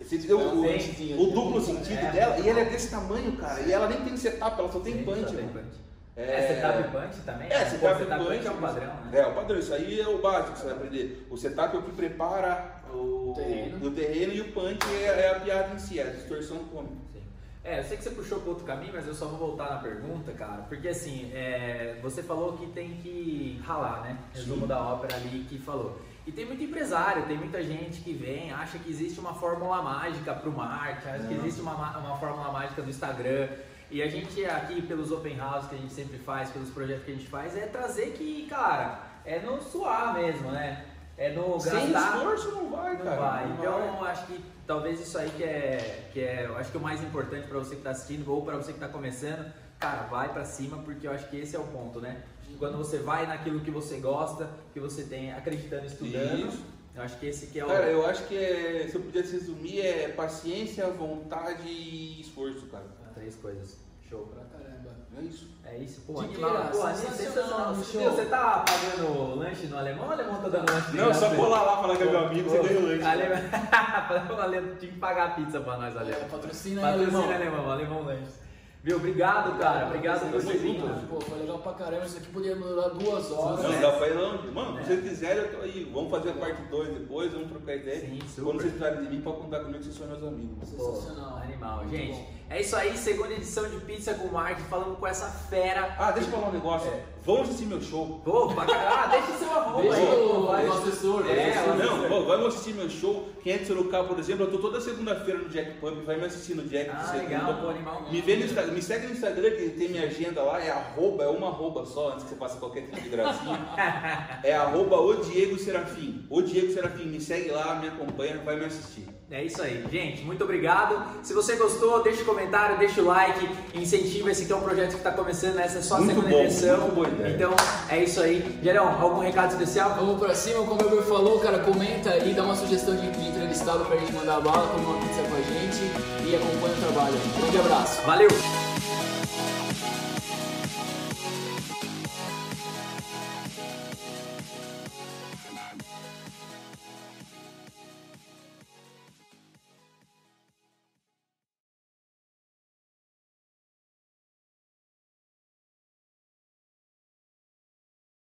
Você 0.02 0.18
entendeu 0.18 0.40
o, 0.40 0.62
o, 0.62 1.32
duplo 1.32 1.62
sentido 1.62 1.98
É, 1.98 2.12
dela? 2.12 2.40
E 2.40 2.48
ela 2.48 2.60
é 2.60 2.66
desse 2.66 2.92
tamanho, 2.92 3.36
cara. 3.38 3.62
E 3.62 3.72
ela 3.72 3.88
nem 3.88 4.04
tem 4.04 4.16
setup, 4.18 4.60
ela 4.60 4.72
só 4.72 4.80
tem 4.80 5.04
punch. 5.04 5.34
mano. 5.34 5.72
É, 6.18 6.22
É, 6.24 6.48
setup 6.56 6.90
punch 6.92 7.22
também? 7.26 7.48
É, 7.52 7.66
setup, 7.66 7.98
setup 8.00 8.24
punch, 8.26 8.48
é 8.48 8.52
um 8.52 8.58
padrão, 8.58 8.94
né? 9.12 9.20
É, 9.20 9.28
o 9.28 9.34
padrão. 9.34 9.60
Isso 9.60 9.74
aí 9.74 10.00
é 10.00 10.08
o 10.08 10.20
básico 10.20 10.54
que 10.54 10.60
você 10.60 10.66
vai 10.66 10.76
aprender. 10.76 11.28
O 11.30 11.38
setup 11.38 11.76
é 11.76 11.80
o 11.80 11.82
que 11.84 11.92
prepara 11.92 12.82
o 12.94 13.34
Terreno. 13.36 13.86
o 13.88 13.92
terreno 13.92 14.34
e 14.34 14.42
o 14.42 14.52
punch 14.54 14.80
é, 15.04 15.22
é 15.26 15.36
a 15.36 15.40
piada 15.42 15.74
em 15.74 15.80
si, 15.80 16.00
é 16.00 16.04
a 16.04 16.10
distorção 16.12 16.60
cômica. 16.72 16.96
Sim. 17.12 17.22
É, 17.66 17.80
eu 17.80 17.84
sei 17.84 17.98
que 17.98 18.04
você 18.04 18.12
puxou 18.12 18.40
para 18.40 18.50
outro 18.50 18.64
caminho, 18.66 18.94
mas 18.94 19.06
eu 19.08 19.14
só 19.14 19.26
vou 19.26 19.38
voltar 19.40 19.72
na 19.72 19.78
pergunta, 19.80 20.32
cara, 20.32 20.62
porque 20.70 20.88
assim, 20.88 21.32
é, 21.34 21.98
você 22.02 22.24
falou 22.24 22.54
que 22.54 22.68
tem 22.68 22.92
que 23.04 23.60
ralar, 23.66 24.02
né? 24.04 24.18
Resumo 24.34 24.62
Sim. 24.62 24.68
da 24.68 24.80
ópera 24.82 25.16
ali 25.16 25.46
que 25.50 25.58
falou. 25.58 26.00
E 26.26 26.32
tem 26.32 26.46
muito 26.46 26.64
empresário, 26.64 27.24
tem 27.26 27.38
muita 27.38 27.62
gente 27.62 28.02
que 28.02 28.14
vem, 28.14 28.52
acha 28.54 28.80
que 28.80 28.90
existe 28.90 29.20
uma 29.20 29.34
fórmula 29.34 29.82
mágica 29.82 30.34
para 30.34 30.50
o 30.50 30.54
marketing, 30.54 31.10
acha 31.10 31.28
que 31.28 31.34
existe 31.34 31.62
uma, 31.62 31.74
ma- 31.74 31.98
uma 31.98 32.18
fórmula 32.18 32.52
mágica 32.52 32.82
do 32.82 32.90
Instagram. 32.90 33.48
E 33.92 34.02
a 34.02 34.08
gente 34.08 34.44
aqui, 34.46 34.82
pelos 34.82 35.12
open 35.12 35.38
house 35.38 35.68
que 35.68 35.76
a 35.76 35.78
gente 35.78 35.94
sempre 35.94 36.18
faz, 36.18 36.50
pelos 36.50 36.70
projetos 36.70 37.06
que 37.06 37.12
a 37.12 37.16
gente 37.16 37.28
faz, 37.28 37.56
é 37.56 37.68
trazer 37.68 38.14
que, 38.14 38.48
cara, 38.48 39.00
é 39.24 39.40
no 39.40 39.62
suar 39.62 40.14
mesmo, 40.16 40.52
né? 40.52 40.86
É 41.18 41.32
no 41.32 41.60
Sem 41.60 41.92
gastar. 41.92 42.18
esforço 42.18 42.52
não 42.52 42.70
vai, 42.70 42.98
Não 42.98 43.06
cara. 43.06 43.16
vai. 43.22 43.48
não 43.48 43.56
Então, 43.56 43.98
vai. 44.00 44.12
acho 44.12 44.26
que 44.26 44.44
talvez 44.68 45.00
isso 45.00 45.18
aí 45.18 45.30
que 45.30 45.44
é, 45.44 46.10
que 46.12 46.20
é, 46.20 46.46
eu 46.46 46.58
acho 46.58 46.72
que 46.72 46.78
o 46.78 46.82
mais 46.82 47.02
importante 47.02 47.48
para 47.48 47.58
você 47.60 47.72
que 47.72 47.78
está 47.78 47.92
assistindo 47.92 48.30
ou 48.34 48.44
para 48.44 48.58
você 48.58 48.74
que 48.74 48.78
está 48.78 48.90
começando, 48.90 49.50
cara, 49.80 50.04
vai 50.08 50.28
para 50.34 50.44
cima 50.44 50.78
porque 50.80 51.08
eu 51.08 51.12
acho 51.12 51.30
que 51.30 51.38
esse 51.38 51.56
é 51.56 51.60
o 51.60 51.64
ponto, 51.66 52.02
né? 52.02 52.24
Quando 52.60 52.78
você 52.78 52.98
vai 53.00 53.26
naquilo 53.28 53.60
que 53.62 53.72
você 53.72 53.98
gosta, 53.98 54.50
que 54.74 54.80
você 54.80 55.04
tem 55.04 55.32
acreditando, 55.34 55.86
estudando, 55.86 56.48
Isso. 56.50 56.64
eu 56.96 57.04
acho 57.04 57.18
que 57.18 57.26
esse 57.28 57.48
que 57.48 57.60
é 57.60 57.66
o 57.66 57.68
Cara, 57.68 57.86
eu 57.86 58.06
acho 58.06 58.24
que 58.28 58.36
é, 58.38 58.88
se 58.90 58.96
eu 58.96 59.02
pudesse 59.02 59.34
resumir, 59.34 59.82
é 59.82 60.08
paciência, 60.10 60.88
vontade 60.88 61.68
e 61.68 62.20
esforço, 62.22 62.66
cara. 62.68 62.86
Três 63.26 63.36
coisas. 63.38 63.78
Show. 64.08 64.28
Pra 64.28 64.44
caramba. 64.46 64.90
É 65.18 65.22
isso. 65.22 65.48
É 65.66 65.78
isso, 65.80 66.02
pô. 66.02 66.22
Diqueira, 66.22 66.48
animal, 66.48 66.70
pô, 66.72 66.78
sensacional, 66.78 67.16
sensacional. 67.16 67.74
bicho. 67.76 67.98
Viu, 67.98 68.12
Você 68.12 68.26
tá 68.26 68.64
pagando 68.68 69.36
lanche 69.40 69.66
no 69.68 69.78
alemão 69.80 70.04
ou 70.04 70.10
o 70.10 70.14
alemão 70.14 70.42
tá 70.42 70.50
dando 70.50 70.72
lanche 70.72 70.96
Não, 70.98 71.14
só 71.14 71.36
colar 71.36 71.64
lá, 71.64 71.78
falar 71.82 71.98
que 71.98 72.04
é 72.04 72.06
meu 72.12 72.20
amigo, 72.28 72.50
você 72.50 72.58
Pô, 72.60 72.64
ganha 72.66 72.80
o 72.80 72.84
lanche. 72.88 73.04
Alemão, 73.04 73.38
o 74.38 74.42
alemão 74.42 74.76
tinha 74.76 74.92
que 74.92 75.00
pagar 75.00 75.26
a 75.26 75.30
pizza 75.32 75.60
pra 75.60 75.78
nós, 75.78 75.98
alemão. 75.98 76.20
É, 76.22 76.26
patrocina 76.26 76.82
Patrocina 76.82 77.18
alemão. 77.18 77.34
alemão, 77.34 77.72
alemão 77.72 78.04
lanche. 78.04 78.46
Viu? 78.84 78.98
Obrigado, 78.98 79.58
cara. 79.58 79.88
Obrigado 79.88 80.30
por 80.32 80.40
ter 80.40 80.42
junto. 80.42 80.60
vindo. 80.60 81.10
Pô, 81.10 81.20
foi 81.20 81.40
legal 81.40 81.58
pra 81.58 81.74
caramba. 81.74 82.06
Isso 82.06 82.18
aqui 82.18 82.28
podia 82.28 82.56
durar 82.56 82.92
duas 82.92 83.32
horas. 83.32 83.64
Não, 83.64 83.74
É. 83.74 83.80
dá 83.82 83.92
pra 83.94 84.08
ir 84.10 84.14
longe. 84.14 84.48
Mano, 84.52 84.78
se 84.78 84.86
vocês 84.86 85.02
quiserem, 85.10 85.38
eu 85.44 85.56
tô 85.56 85.62
aí. 85.64 85.90
Vamos 85.92 86.12
fazer 86.12 86.30
a 86.30 86.34
parte 86.34 86.62
2 86.70 86.90
depois, 87.00 87.34
vamos 87.34 87.48
trocar 87.50 87.76
ideia. 87.78 88.02
Sim, 88.02 88.20
super. 88.28 88.44
Quando 88.44 88.62
vocês 88.62 88.74
precisarem 88.74 89.04
de 89.04 89.16
mim, 89.16 89.22
pode 89.22 89.38
contar 89.38 89.60
comigo 89.62 89.80
que 89.80 89.86
vocês 89.86 89.96
são 89.98 90.06
meus 90.06 90.22
amigos. 90.24 90.70
Pô, 90.70 90.94
Sensacional. 90.94 91.38
animal. 91.38 91.78
Muito 91.78 91.96
Gente, 91.98 92.14
bom. 92.14 92.28
É 92.50 92.62
isso 92.62 92.76
aí. 92.76 92.98
Segunda 92.98 93.34
edição 93.34 93.68
de 93.70 93.78
Pizza 93.82 94.14
com 94.14 94.28
Mark. 94.28 94.60
Falando 94.70 94.96
com 94.98 95.08
essa 95.08 95.28
fera. 95.28 95.96
Ah, 95.98 96.12
deixa 96.12 96.30
eu 96.30 96.34
falar 96.34 96.50
um 96.50 96.54
negócio. 96.54 96.90
É. 96.90 97.04
Vão 97.24 97.42
assistir 97.42 97.66
meu 97.66 97.82
show. 97.82 98.22
Pô, 98.24 98.48
pra 98.54 98.66
caralho. 98.66 98.98
Ah, 98.98 99.08
deixa 99.08 99.32
o 99.32 99.38
seu 99.40 99.52
arroba 99.52 99.82
Deixa 99.82 99.98
aí. 99.98 100.06
o- 100.26 100.46
vai. 100.46 100.68
o 100.68 100.74
assessor, 100.74 101.26
É, 101.28 101.60
o- 101.60 101.76
Não, 101.76 102.08
pô, 102.10 102.26
vai 102.26 102.46
assistir 102.46 102.74
meu 102.76 102.88
show. 102.88 103.28
Quem 103.42 103.54
é 103.54 103.58
de 103.58 103.66
Sorocaba, 103.66 104.08
por 104.08 104.20
exemplo, 104.20 104.46
eu 104.46 104.52
tô 104.52 104.60
toda 104.60 104.80
segunda-feira 104.80 105.40
no 105.40 105.50
Jack 105.50 105.80
Pub, 105.80 106.04
vai 106.06 106.18
me 106.18 106.26
assistir 106.26 106.54
no 106.54 106.64
Jack 106.68 106.92
de 106.92 106.96
Ah, 106.96 107.04
segunda. 107.04 107.24
legal, 107.24 107.62
pô, 107.62 107.70
animal. 107.70 108.04
Me, 108.12 108.22
vê 108.22 108.36
no 108.36 108.46
Insta- 108.46 108.62
me 108.68 108.80
segue 108.82 109.08
no 109.08 109.14
Instagram 109.14 109.50
que 109.52 109.70
tem 109.72 109.90
minha 109.90 110.04
agenda 110.04 110.44
lá, 110.44 110.62
é 110.64 110.70
arroba, 110.70 111.24
é 111.24 111.28
uma 111.28 111.48
arroba 111.48 111.84
só, 111.84 112.10
antes 112.12 112.26
que 112.26 112.30
você 112.30 112.36
faça 112.36 112.58
qualquer 112.60 112.82
tipo 112.82 113.02
de 113.02 113.10
gracinha. 113.10 113.60
é 114.44 114.54
arroba 114.54 115.00
o 115.02 115.16
Diego 115.24 115.58
Serafim. 115.58 116.28
O 116.30 116.44
Diego 116.44 116.72
Serafim, 116.74 117.06
me 117.06 117.20
segue 117.20 117.50
lá, 117.50 117.74
me 117.76 117.88
acompanha, 117.88 118.38
vai 118.46 118.56
me 118.56 118.66
assistir. 118.66 119.08
É 119.32 119.44
isso 119.44 119.60
aí, 119.62 119.84
gente. 119.92 120.24
Muito 120.24 120.44
obrigado. 120.44 121.04
Se 121.24 121.34
você 121.34 121.56
gostou, 121.56 122.04
deixa 122.04 122.22
o 122.22 122.26
comentário, 122.26 122.78
deixa 122.78 123.02
o 123.02 123.06
like, 123.06 123.50
incentiva. 123.74 124.30
Esse 124.30 124.44
aqui 124.44 124.54
é 124.54 124.56
um 124.56 124.62
projeto 124.62 124.92
que 124.92 124.98
está 124.98 125.12
começando, 125.12 125.58
essa 125.60 125.80
é 125.80 125.82
só 125.82 125.96
a 125.96 125.98
Muito 126.02 126.16
segunda 126.16 126.30
bom, 126.30 126.44
edição. 126.44 126.78
muito 126.82 126.96
boa 126.96 127.08
ideia. 127.08 127.36
Então 127.36 127.56
é 127.90 128.04
isso 128.04 128.22
aí. 128.22 128.60
Gerão, 128.62 129.02
algum 129.02 129.20
recado 129.22 129.52
especial? 129.52 129.96
Vamos 129.96 130.20
pra 130.20 130.36
cima, 130.36 130.64
como 130.66 130.80
o 130.82 130.86
Weber 130.86 131.04
falou, 131.04 131.40
cara, 131.40 131.60
comenta 131.60 132.12
aí, 132.12 132.34
dá 132.36 132.44
uma 132.44 132.56
sugestão 132.56 132.96
de, 132.96 133.10
de 133.12 133.28
entrevistado 133.30 133.84
pra 133.86 133.98
gente 133.98 134.14
mandar 134.14 134.40
bala, 134.42 134.68
comer 134.68 134.86
uma 134.86 135.02
pizza 135.02 135.22
com 135.24 135.36
a 135.36 135.42
gente 135.42 136.30
e 136.30 136.36
acompanha 136.36 136.76
o 136.76 136.82
trabalho. 136.94 137.16
Grande 137.42 137.58
abraço. 137.58 138.02
Valeu! 138.04 138.65